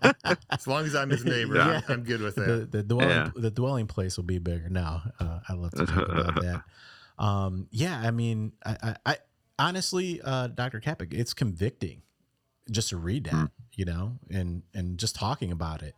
[0.49, 1.82] As long as I'm his neighbor, Yeah.
[1.86, 2.47] I'm, I'm good with that.
[2.72, 3.30] the, the dwelling Yeah.
[3.36, 6.62] the dwelling place will be bigger now uh, i love to talk about that
[7.22, 9.16] um yeah i mean i i, I
[9.61, 12.03] honestly uh dr Kapic, it's convicting
[12.71, 13.51] just to read that Mm.
[13.75, 15.95] you know and and just talking about it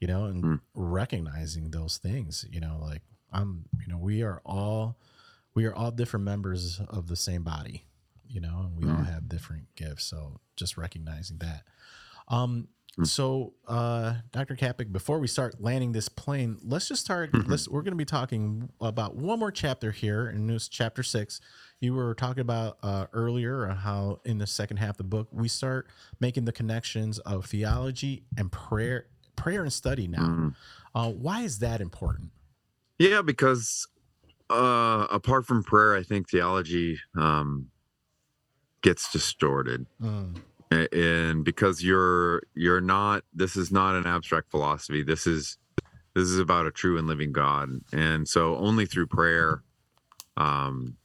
[0.00, 0.60] you know and Mm.
[0.74, 3.02] recognizing those things you know like
[3.32, 4.96] i'm you know we are all
[5.54, 7.84] we are all different members of the same body
[8.28, 8.96] you know and we Mm.
[8.98, 11.62] all have different gifts so just recognizing that
[12.28, 13.06] um Mm.
[13.06, 17.50] so uh dr Kapic, before we start landing this plane let's just start Mm-hmm.
[17.50, 21.40] let's we're going to be talking about one more chapter here and this chapter six
[21.80, 25.48] you were talking about uh, earlier how in the second half of the book we
[25.48, 25.86] start
[26.20, 29.06] making the connections of theology and prayer
[29.36, 30.18] prayer and study now.
[30.18, 30.48] Mm-hmm.
[30.94, 32.30] uh, why is that important?
[32.98, 33.86] Yeah, because
[34.50, 37.68] uh, apart from prayer, I think theology um,
[38.82, 39.86] gets distorted.
[40.02, 40.40] Mm,
[40.92, 45.02] and because you're you're not this is not an abstract philosophy.
[45.02, 45.58] This is
[46.14, 47.70] this is about a true and living god.
[47.92, 49.62] And so only through prayer
[50.36, 50.96] um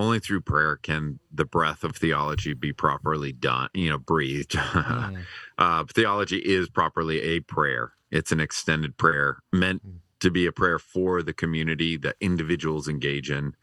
[0.00, 4.52] only through prayer can the breath of theology be properly done you know breathed.
[4.80, 5.26] Mm,
[5.58, 7.92] uh theology is properly a prayer.
[8.10, 9.82] It's an extended prayer meant
[10.20, 13.54] to be a prayer for the community that individuals engage in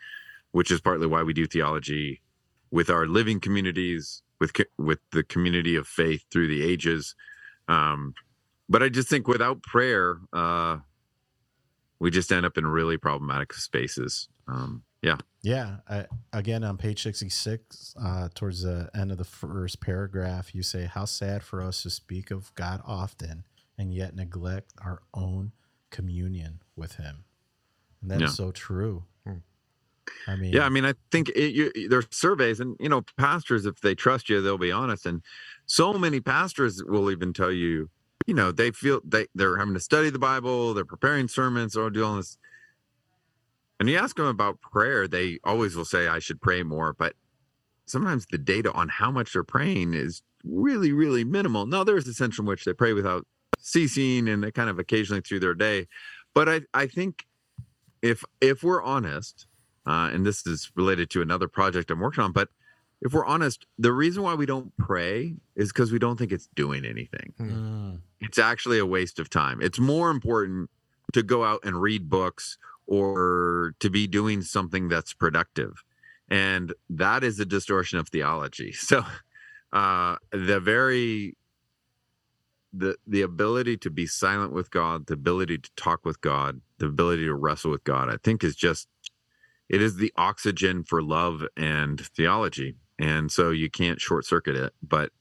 [0.51, 2.21] which is partly why we do theology
[2.71, 7.15] with our living communities with co- with the community of faith through the ages.
[7.67, 8.13] Um
[8.69, 10.77] but i just think without prayer uh
[11.99, 14.29] we just end up in really problematic spaces.
[14.47, 19.79] Um yeah yeah I, again on page 66 uh, towards the end of the first
[19.81, 23.45] paragraph you say how sad for us to speak of god often
[23.77, 25.51] and yet neglect our own
[25.89, 27.25] communion with Him.
[28.01, 28.35] And that is Yeah.
[28.35, 29.05] so true.
[30.27, 33.65] I mean, Yeah, I mean, I think it, you, there's surveys, and you know, pastors,
[33.65, 35.05] if they trust you, they'll be honest.
[35.05, 35.23] And
[35.65, 37.89] so many pastors will even tell you,
[38.25, 41.89] you know, they feel they they're having to study the Bible, they're preparing sermons, or
[41.89, 42.37] doing this.
[43.79, 47.15] And you ask them about prayer, they always will say, "I should pray more," but
[47.85, 51.65] sometimes the data on how much they're praying is really, really minimal.
[51.65, 53.25] Now, there's a sense in which they pray without
[53.59, 55.87] ceasing, and they kind of occasionally through their day.
[56.33, 57.25] But I, I think
[58.01, 59.47] if if we're honest
[59.87, 62.33] uh, and this is related to another project I'm working on.
[62.33, 62.49] But
[63.01, 66.49] if we're honest, the reason why we don't pray is because we don't think it's
[66.55, 67.33] doing anything.
[67.39, 69.61] Mm, It's actually a waste of time.
[69.61, 70.69] It's more important
[71.13, 72.57] to go out and read books
[72.87, 75.83] or to be doing something that's productive.
[76.29, 78.73] And that is a distortion of theology.
[78.77, 79.03] So
[79.73, 81.35] uh, the very
[82.73, 86.85] the the ability to be silent with God, the ability to talk with God, the
[86.87, 88.87] ability to wrestle with God, I think is just
[89.69, 92.75] it is the oxygen for love and theology.
[92.99, 95.11] And so you can't short circuit it, but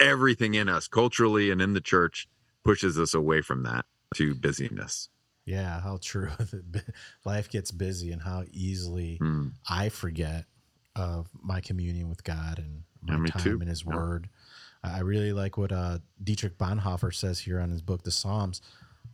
[0.00, 2.28] everything in us culturally and in the church
[2.64, 3.84] pushes us away from that
[4.16, 5.08] to busyness.
[5.44, 6.30] Yeah, how true.
[7.24, 9.48] Life gets busy and how easily Hmm.
[9.68, 10.46] I forget
[10.94, 13.60] of my communion with God and my Yeah, time too.
[13.62, 13.94] in His Yeah.
[13.96, 14.28] Word.
[14.84, 18.60] I really like what uh, Dietrich Bonhoeffer says here on his book, The Psalms.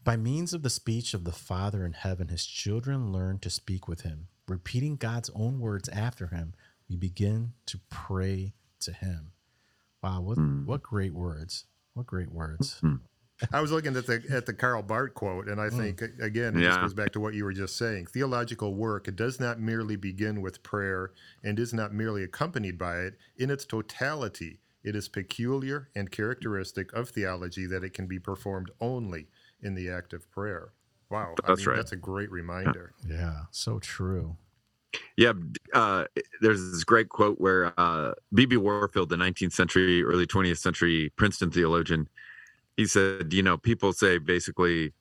[0.03, 3.87] By means of the speech of the Father in heaven, his children learn to speak
[3.87, 4.29] with him.
[4.47, 6.55] Repeating God's own words after him,
[6.89, 9.33] we begin to pray to him.
[10.03, 10.65] Wow, what Hmm.
[10.65, 11.67] what great words!
[11.93, 12.81] What great words!
[13.53, 16.63] I was looking at the at the Karl Barth quote, and I think again it
[16.63, 18.07] just goes back to what you were just saying.
[18.07, 21.13] Theological work does not merely begin with prayer
[21.43, 23.15] and is not merely accompanied by it.
[23.37, 28.71] In its totality, it is peculiar and characteristic of theology that it can be performed
[28.81, 29.29] only
[29.61, 30.73] in the act of prayer.
[31.11, 31.77] Wow, That's right.
[31.77, 32.93] That's a great reminder.
[33.09, 34.37] Yeah, so true.
[35.17, 35.33] Yeah,
[35.75, 36.05] uh,
[36.41, 38.57] there's this great quote where uh, B.B.
[38.57, 42.09] Warfield, the 19th century, early 20th century Princeton theologian,
[42.79, 44.93] he said, you know, people say basically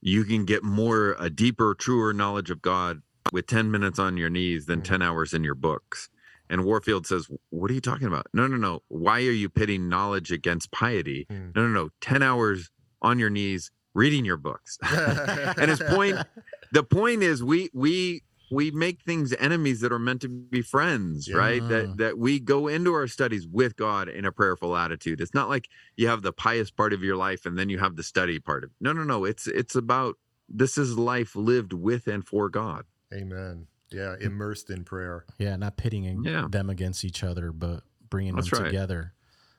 [0.00, 4.30] you can get more, a deeper, truer knowledge of God with 10 minutes on your
[4.30, 4.84] knees than Mhm.
[4.84, 6.08] 10 hours in your books.
[6.48, 8.26] And Warfield says, what are you talking about?
[8.32, 8.82] No, no, no.
[8.88, 11.26] Why are you pitting knowledge against piety?
[11.28, 11.50] Hmm.
[11.56, 11.88] No, no, no.
[12.00, 14.78] 10 hours on your knees reading your books.
[14.82, 16.18] and his point
[16.72, 18.22] the point is we we
[18.52, 21.36] we make things enemies that are meant to be friends Yeah.
[21.36, 21.68] right Mm.
[21.68, 25.48] that that we go into our studies with god in a prayerful attitude it's not
[25.48, 28.38] like you have the pious part of your life and then you have the study
[28.38, 28.76] part of it.
[28.80, 30.16] no no no it's it's about
[30.48, 33.66] this is life lived with and for god Amen.
[33.90, 35.26] Yeah, immersed in prayer.
[35.38, 36.46] Yeah, not pitting Yeah.
[36.50, 38.68] them against each other, but bringing That's them right.
[38.70, 39.12] together.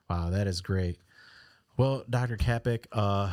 [0.10, 0.98] Wow, that is great.
[1.78, 2.36] Well, Dr.
[2.38, 3.32] Kapic, uh,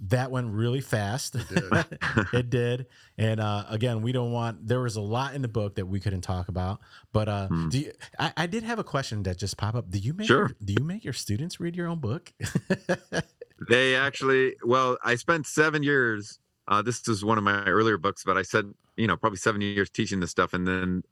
[0.00, 1.34] that went really fast.
[1.36, 1.98] It did.
[2.32, 2.86] it did.
[3.16, 4.66] And uh, again, we don't want.
[4.66, 6.80] There was a lot in the book that we couldn't talk about.
[7.12, 7.68] But uh, Hmm.
[7.68, 9.90] do you, I, I did have a question that just popped up.
[9.90, 10.50] Do you make Sure.
[10.62, 12.32] do you make your students read your own book?
[13.68, 16.38] they actually well i spent seven years
[16.68, 18.64] uh, this is one of my earlier books but i said
[18.96, 21.02] you know probably seven years teaching this stuff and then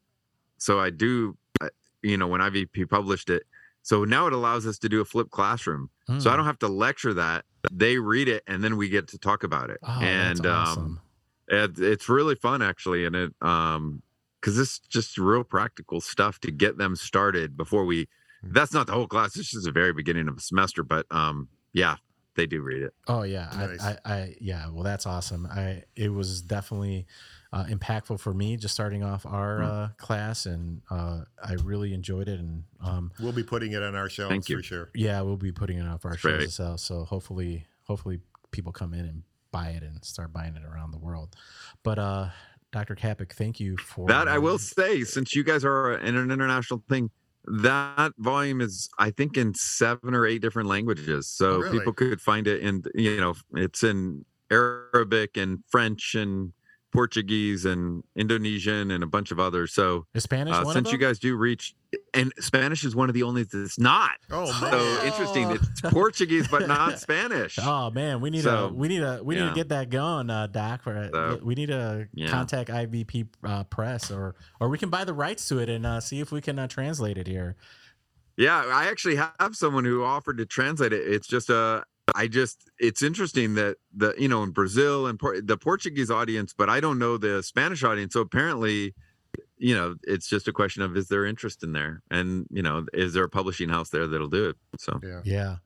[0.59, 1.37] so i do
[2.03, 3.45] you know when ivp published it
[3.83, 6.29] so now it allows us to do a flipped classroom so Hmm.
[6.29, 9.45] i don't have to lecture that they read it and then we get to talk
[9.45, 10.85] about it Oh, and that's awesome.
[10.85, 11.01] um
[11.49, 14.03] it, it's really fun actually and it um
[14.41, 18.09] because it's just real practical stuff to get them started before we
[18.43, 18.53] Hmm.
[18.53, 21.49] that's not the whole class this is the very beginning of a semester but um
[21.73, 21.97] yeah
[22.35, 23.81] they do read it Oh yeah, Nice.
[23.85, 24.69] I, I, I yeah.
[24.71, 25.47] Well, that's awesome.
[25.47, 27.07] I it was definitely
[27.53, 29.65] uh, impactful for me just starting off our Mm.
[29.67, 32.39] uh, class, and uh, I really enjoyed it.
[32.41, 34.57] And um, We'll be putting it on our shelves Thank you.
[34.59, 34.91] for sure.
[34.95, 36.43] yeah, we'll be putting it up our shows Great.
[36.49, 36.79] as well.
[36.79, 38.21] So hopefully, hopefully
[38.53, 41.37] people come in and buy it and start buying it around the world.
[41.83, 42.29] But uh,
[42.71, 42.95] Dr.
[42.95, 46.83] Kapic, thank you for That I will say, since you guys are in an international
[46.89, 47.11] thing,
[47.45, 51.29] that volume is, I think, in seven or eight different languages.
[51.29, 51.79] So Oh, really?
[51.81, 56.53] people could find it in, you know, it's in Arabic and French and
[56.93, 59.73] Portuguese and Indonesian and a bunch of others.
[59.73, 61.75] So Is Spanish uh, one since of you guys do reach,
[62.13, 64.13] and Spanish is one of the only that's not.
[64.31, 64.73] Oh man.
[64.73, 65.51] So interesting.
[65.51, 67.59] It's Portuguese, but not Spanish.
[67.61, 70.29] Oh man, we need So, to we need to we need to get that going,
[70.31, 70.83] uh, Doc.
[70.83, 72.29] For, So, we need to yeah.
[72.29, 76.01] contact IVP uh, Press, or or we can buy the rights to it and uh,
[76.01, 77.57] see if we can uh, translate it here.
[78.37, 81.07] Yeah, I actually have someone who offered to translate it.
[81.07, 81.85] It's just a,
[82.15, 86.55] I just, it's interesting that the, you know, in Brazil and Por- the Portuguese audience,
[86.57, 88.13] but I don't know the Spanish audience.
[88.15, 88.95] So apparently,
[89.59, 92.85] you know, it's just a question of is there interest in there, and you know,
[92.93, 94.57] is there a publishing house there that'll do it?
[94.79, 95.21] So yeah.
[95.25, 95.57] Yeah,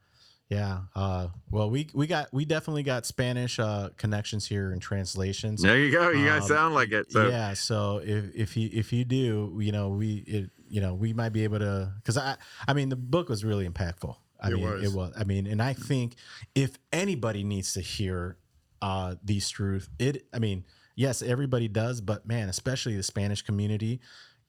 [0.51, 0.81] Yeah.
[0.95, 5.63] Uh, well, we we got we definitely got Spanish uh, connections here and translations.
[5.63, 6.11] There you go.
[6.11, 7.11] You guys Um, sound like it.
[7.11, 7.55] So yeah.
[7.55, 11.31] So if if you if you do, you know, we it, you know we might
[11.31, 12.37] be able to because I
[12.69, 14.15] I mean the book was really impactful.
[14.47, 14.85] I It mean was.
[14.85, 15.13] it was.
[15.19, 16.15] I mean, and I think
[16.55, 18.39] if anybody needs to hear
[18.83, 20.27] uh, these truths, it.
[20.33, 24.01] I mean, yes, everybody does, but man, especially the Spanish community.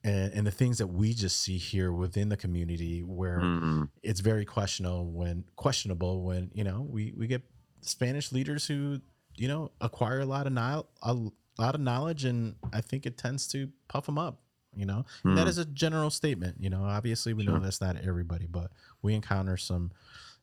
[0.04, 4.20] And, and the things that we just see here within the community, where Mm, it's
[4.20, 7.42] very questionable when questionable when you know we we get
[7.80, 9.00] Spanish leaders who
[9.34, 11.14] you know acquire a lot of a
[11.58, 14.40] lot of knowledge, and I think it tends to puff them up.
[14.76, 15.60] You know, And that Hmm.
[15.60, 16.56] a general statement.
[16.60, 17.60] You know, obviously we know Sure.
[17.60, 18.70] that's not everybody, but
[19.02, 19.90] we encounter some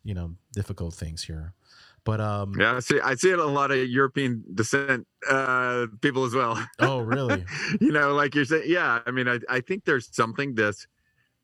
[0.04, 1.54] you know difficult things here.
[2.04, 3.00] But um, yeah, I see.
[3.00, 6.64] I see it a lot of European descent uh, people as well.
[6.80, 7.46] oh really?
[7.82, 9.02] you know, like you're saying, yeah.
[9.06, 10.76] I mean, I, I think there's something that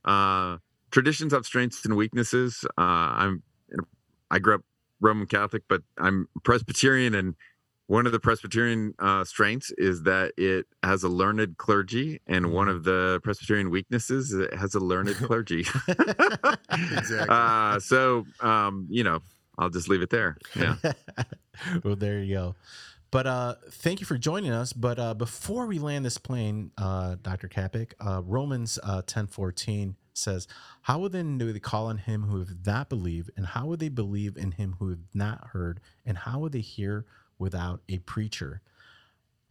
[0.05, 0.57] uh,
[0.91, 2.63] traditions have strengths and weaknesses.
[2.77, 3.43] Uh, I'm,
[4.29, 4.61] I grew up
[4.99, 7.35] Roman Catholic, but I'm Presbyterian, and
[7.91, 12.69] one of the Presbyterian uh, strengths is that it has a learned clergy, and one
[12.69, 15.65] of the Presbyterian weaknesses is it has a learned clergy.
[16.71, 17.27] Exactly.
[17.27, 19.19] uh, so, um, you know,
[19.57, 20.37] I'll just leave it there.
[20.55, 20.77] Yeah.
[21.83, 22.55] well, there you go.
[23.11, 24.71] But uh, thank you for joining us.
[24.71, 27.49] But uh, before we land this plane, uh, Dr.
[27.49, 30.47] Kapic, uh, Romans uh, ten fourteen says,
[30.83, 33.31] How will then do they call on him who have not believed?
[33.35, 35.81] And how would they believe in him who have not heard?
[36.05, 37.05] And how would they hear
[37.41, 38.61] without a preacher?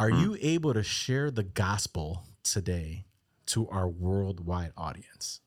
[0.00, 0.22] Are Hmm.
[0.22, 3.06] you able to share the gospel today
[3.46, 5.40] to our worldwide audience?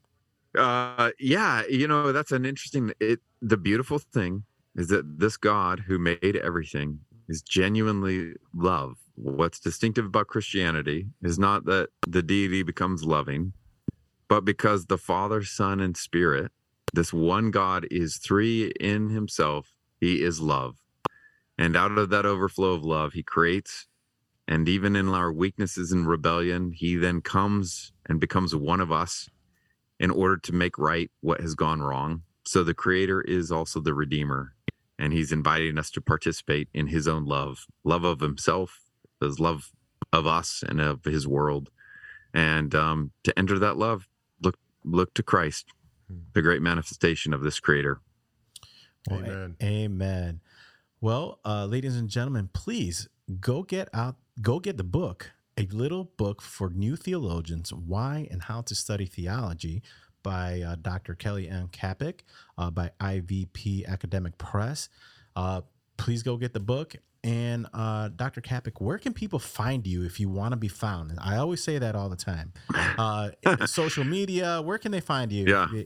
[0.58, 4.44] uh yeah you know that's an interesting it the beautiful thing
[4.76, 11.40] is that this god who made everything is genuinely love what's distinctive about christianity is
[11.40, 13.54] not that the deity becomes loving
[14.30, 16.52] but because the father son and spirit
[16.94, 20.78] this one god is three in himself he is love
[21.58, 23.88] and out of that overflow of love he creates
[24.48, 29.30] and even in our weaknesses and rebellion he then comes and becomes one of us
[30.00, 32.24] in order to make right what has gone wrong.
[32.46, 34.54] So the creator is also the redeemer,
[35.00, 38.82] and he's inviting us to participate in his own love, love of himself,
[39.22, 39.72] his love
[40.12, 41.70] of us and of his world.
[42.34, 44.10] And um, to enter that love,
[44.42, 45.68] look look to Christ,
[46.34, 48.02] the great manifestation of this creator.
[49.10, 49.56] Amen.
[49.64, 50.42] amen.
[51.04, 53.10] Well, uh, ladies and gentlemen, please
[53.42, 58.42] go get out, go get the book, a little book for new theologians: Why and
[58.42, 59.84] How to Study Theology,
[60.24, 61.14] by uh, Dr.
[61.16, 61.68] Kelly M.
[61.74, 62.24] Kapic,
[62.58, 64.88] uh, by IVP Academic Press.
[65.36, 65.64] Uh,
[65.98, 66.96] please go get the book.
[67.22, 68.40] And uh, Dr.
[68.40, 71.12] Kapic, where can people find you if you want to be found?
[71.20, 72.54] I always say that all the time.
[72.96, 73.32] Uh,
[73.66, 75.46] social media, where can they find you?
[75.48, 75.84] Yeah.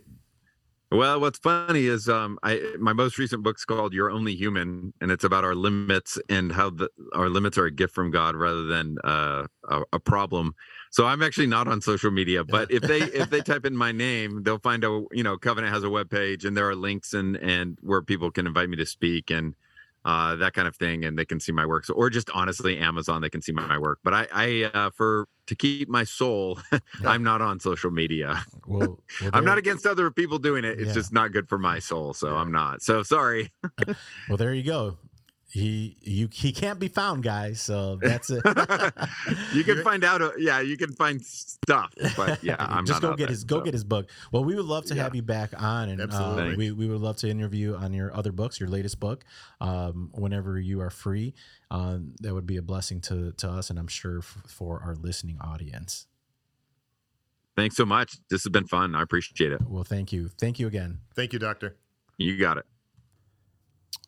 [0.90, 5.12] Well, what's funny is um, I my most recent book's called "You're Only Human," and
[5.12, 8.64] it's about our limits and how the, our limits are a gift from God rather
[8.64, 10.56] than uh, a, a problem.
[10.92, 13.92] So I'm actually not on social media, but if they if they type in my
[13.92, 17.36] name, they'll find a you know Covenant has a webpage and there are links and
[17.36, 19.56] and where people can invite me to speak and
[20.08, 21.84] uh, that kind of thing, and they can see my work.
[21.84, 24.00] So, or just honestly, Amazon, they can see my, work.
[24.06, 26.60] But I, I uh, for to keep my soul,
[27.06, 28.42] I'm not on social media.
[28.66, 30.78] Well, well, I'm not against other people doing it.
[30.80, 30.94] It's Yeah.
[30.94, 32.82] just not good for my soul, so I'm not.
[32.82, 33.52] So sorry.
[34.28, 34.98] Well, there you go.
[35.58, 37.60] He you he can't be found, guys.
[37.62, 38.44] So that's it.
[39.54, 40.22] you can find out.
[40.22, 43.32] uh, Yeah, you can find stuff, but yeah, I'm just not go out get there,
[43.32, 44.10] his go get his book.
[44.32, 45.04] Well, we would love to Yeah.
[45.04, 48.32] have you back on, and uh, we we would love to interview on your other
[48.32, 49.24] books, your latest book,
[49.60, 51.34] um, whenever you are free.
[51.72, 54.96] Um, that would be a blessing to to us, and I'm sure f- for our
[54.96, 56.06] listening audience.
[57.56, 58.18] Thanks so much.
[58.30, 58.94] This has been fun.
[58.94, 59.62] I appreciate it.
[59.68, 61.00] Well, thank you, thank you again.
[61.16, 61.76] Thank you, Doctor.
[62.18, 62.66] You got it.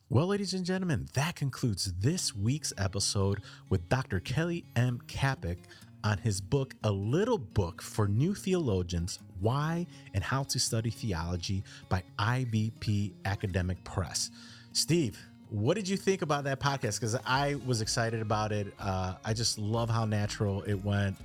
[0.10, 4.20] Well, ladies and gentlemen, that concludes this week's episode with Dr.
[4.20, 5.00] Kelly M.
[5.08, 5.60] Kapic
[6.04, 11.64] on his book, A Little Book for New Theologians Why and How to Study Theology
[11.90, 14.32] by IVP Academic Press.
[14.72, 15.20] Steve,
[15.50, 17.00] what did you think about that podcast?
[17.00, 18.74] Because I was excited about it.
[18.80, 21.18] Uh, I just love how natural it went.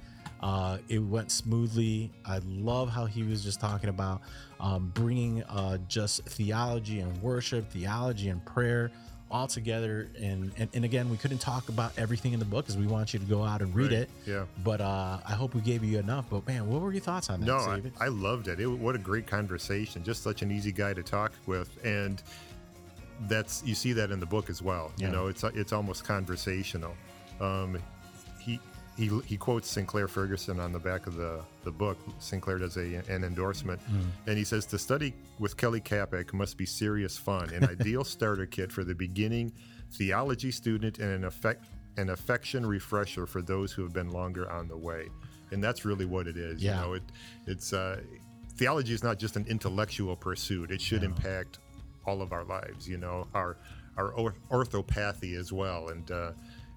[0.44, 2.12] Uh, it went smoothly.
[2.26, 4.20] I love how he was just talking about
[4.60, 8.90] um, bringing uh, just theology and worship, theology and prayer
[9.30, 10.10] all together.
[10.20, 13.14] And, and and again, we couldn't talk about everything in the book because we want
[13.14, 14.00] you to go out and read Right.
[14.00, 14.10] it.
[14.26, 14.44] Yeah.
[14.62, 16.26] But uh, I hope we gave you enough.
[16.28, 17.46] But man, what were your thoughts on that?
[17.46, 18.60] No, I, I loved it.
[18.60, 18.66] it.
[18.66, 20.04] What a great conversation.
[20.04, 22.22] Just such an easy guy to talk with, and
[23.28, 24.92] that's you see that in the book as well.
[24.98, 25.06] Yeah.
[25.06, 26.94] You know, it's it's almost conversational.
[27.40, 27.78] Um,
[28.96, 31.98] he he quotes Sinclair Ferguson on the back of the the book.
[32.18, 33.80] Sinclair does a an endorsement,
[34.26, 38.46] and he says to study with Kelly Kapic must be serious fun, an ideal starter
[38.46, 39.52] kit for the beginning
[39.92, 41.64] theology student, and an effect
[41.96, 45.08] an affection refresher for those who have been longer on the way.
[45.52, 46.62] And that's really what it is.
[46.62, 46.80] Yeah.
[46.80, 47.02] You know, it
[47.46, 48.00] it's uh,
[48.56, 50.70] theology is not just an intellectual pursuit.
[50.70, 51.58] It should impact
[52.06, 52.88] all of our lives.
[52.88, 53.56] You know, our
[53.96, 56.32] our orthopathy as well, and uh,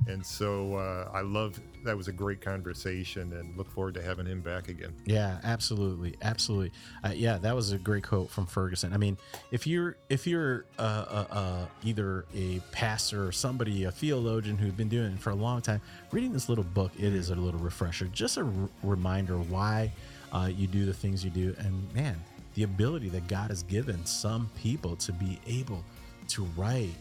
[0.05, 4.25] and so uh, I love that was a great conversation, and look forward to having
[4.25, 4.93] him back again.
[5.05, 6.71] Yeah, absolutely, absolutely.
[7.03, 8.93] Uh, yeah, that was a great quote from Ferguson.
[8.93, 9.17] I mean,
[9.51, 14.73] if you're if you're uh, uh, uh, either a pastor or somebody, a theologian who's
[14.73, 15.81] been doing it for a long time,
[16.11, 18.51] reading this little book, it is a little refresher, just a r-
[18.83, 19.91] reminder why
[20.31, 22.21] uh, you do the things you do, and man,
[22.53, 25.83] the ability that God has given some people to be able
[26.29, 26.93] to write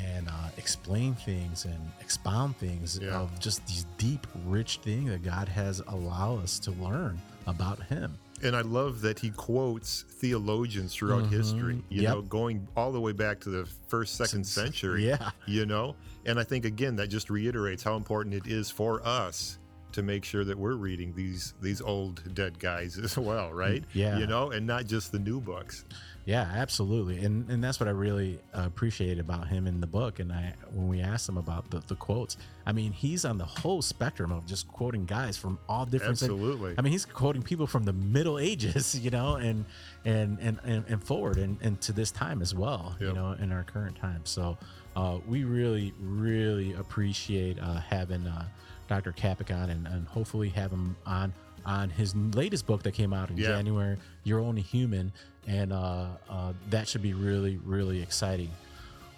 [0.00, 3.20] and uh, explain things and expound things Yeah.
[3.20, 8.18] of just these deep, rich things that God has allowed us to learn about Him.
[8.44, 12.00] And I love that he quotes theologians throughout history, you Mm-hmm.
[12.02, 12.14] Yep.
[12.14, 15.06] know, going all the way back to the first, second century.
[15.06, 15.30] yeah.
[15.46, 15.94] You know,
[16.26, 19.58] and I think again that just reiterates how important it is for us
[19.92, 23.84] to make sure that we're reading these these old dead guys as well, right?
[23.92, 24.18] Yeah.
[24.18, 25.84] You know, and not just the new books.
[26.24, 30.20] Yeah, absolutely, and and that's what I really appreciate about him in the book.
[30.20, 33.44] And I, when we asked him about the, the quotes, I mean, he's on the
[33.44, 36.12] whole spectrum of just quoting guys from all different.
[36.12, 36.76] Absolutely.
[36.78, 39.64] I mean, he's quoting people from the Middle Ages, you know, and
[40.04, 43.50] and and and, and forward, and, and to this time as well, you know, in
[43.50, 44.20] our current time.
[44.22, 44.56] So
[44.94, 48.44] uh, we really, really appreciate uh, having uh,
[48.92, 49.12] Dr.
[49.12, 51.32] Kapic on, and, and hopefully have him on
[51.64, 53.46] on his latest book that came out in Yeah.
[53.46, 55.12] January, You're Only Human,
[55.46, 58.50] and uh, uh, that should be really, really exciting.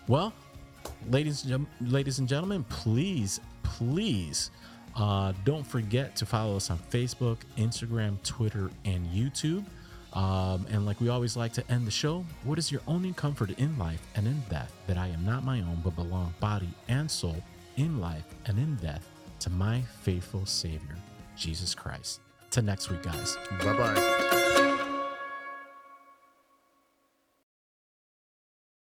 [0.07, 0.33] Well,
[1.11, 4.53] ladies and ladies and gentlemen, please, please
[4.95, 9.65] uh, don't forget to follow us on Facebook, Instagram, Twitter, and YouTube.
[10.13, 13.51] Um, and like we always like to end the show, what is your only comfort
[13.59, 14.73] in life and in death?
[14.87, 17.43] That I am not my own, but belong body and soul
[17.77, 19.09] in life and in death
[19.45, 20.97] to my faithful Savior,
[21.37, 22.21] Jesus Christ.
[22.51, 23.37] Till next week, guys.
[23.63, 24.54] Bye bye.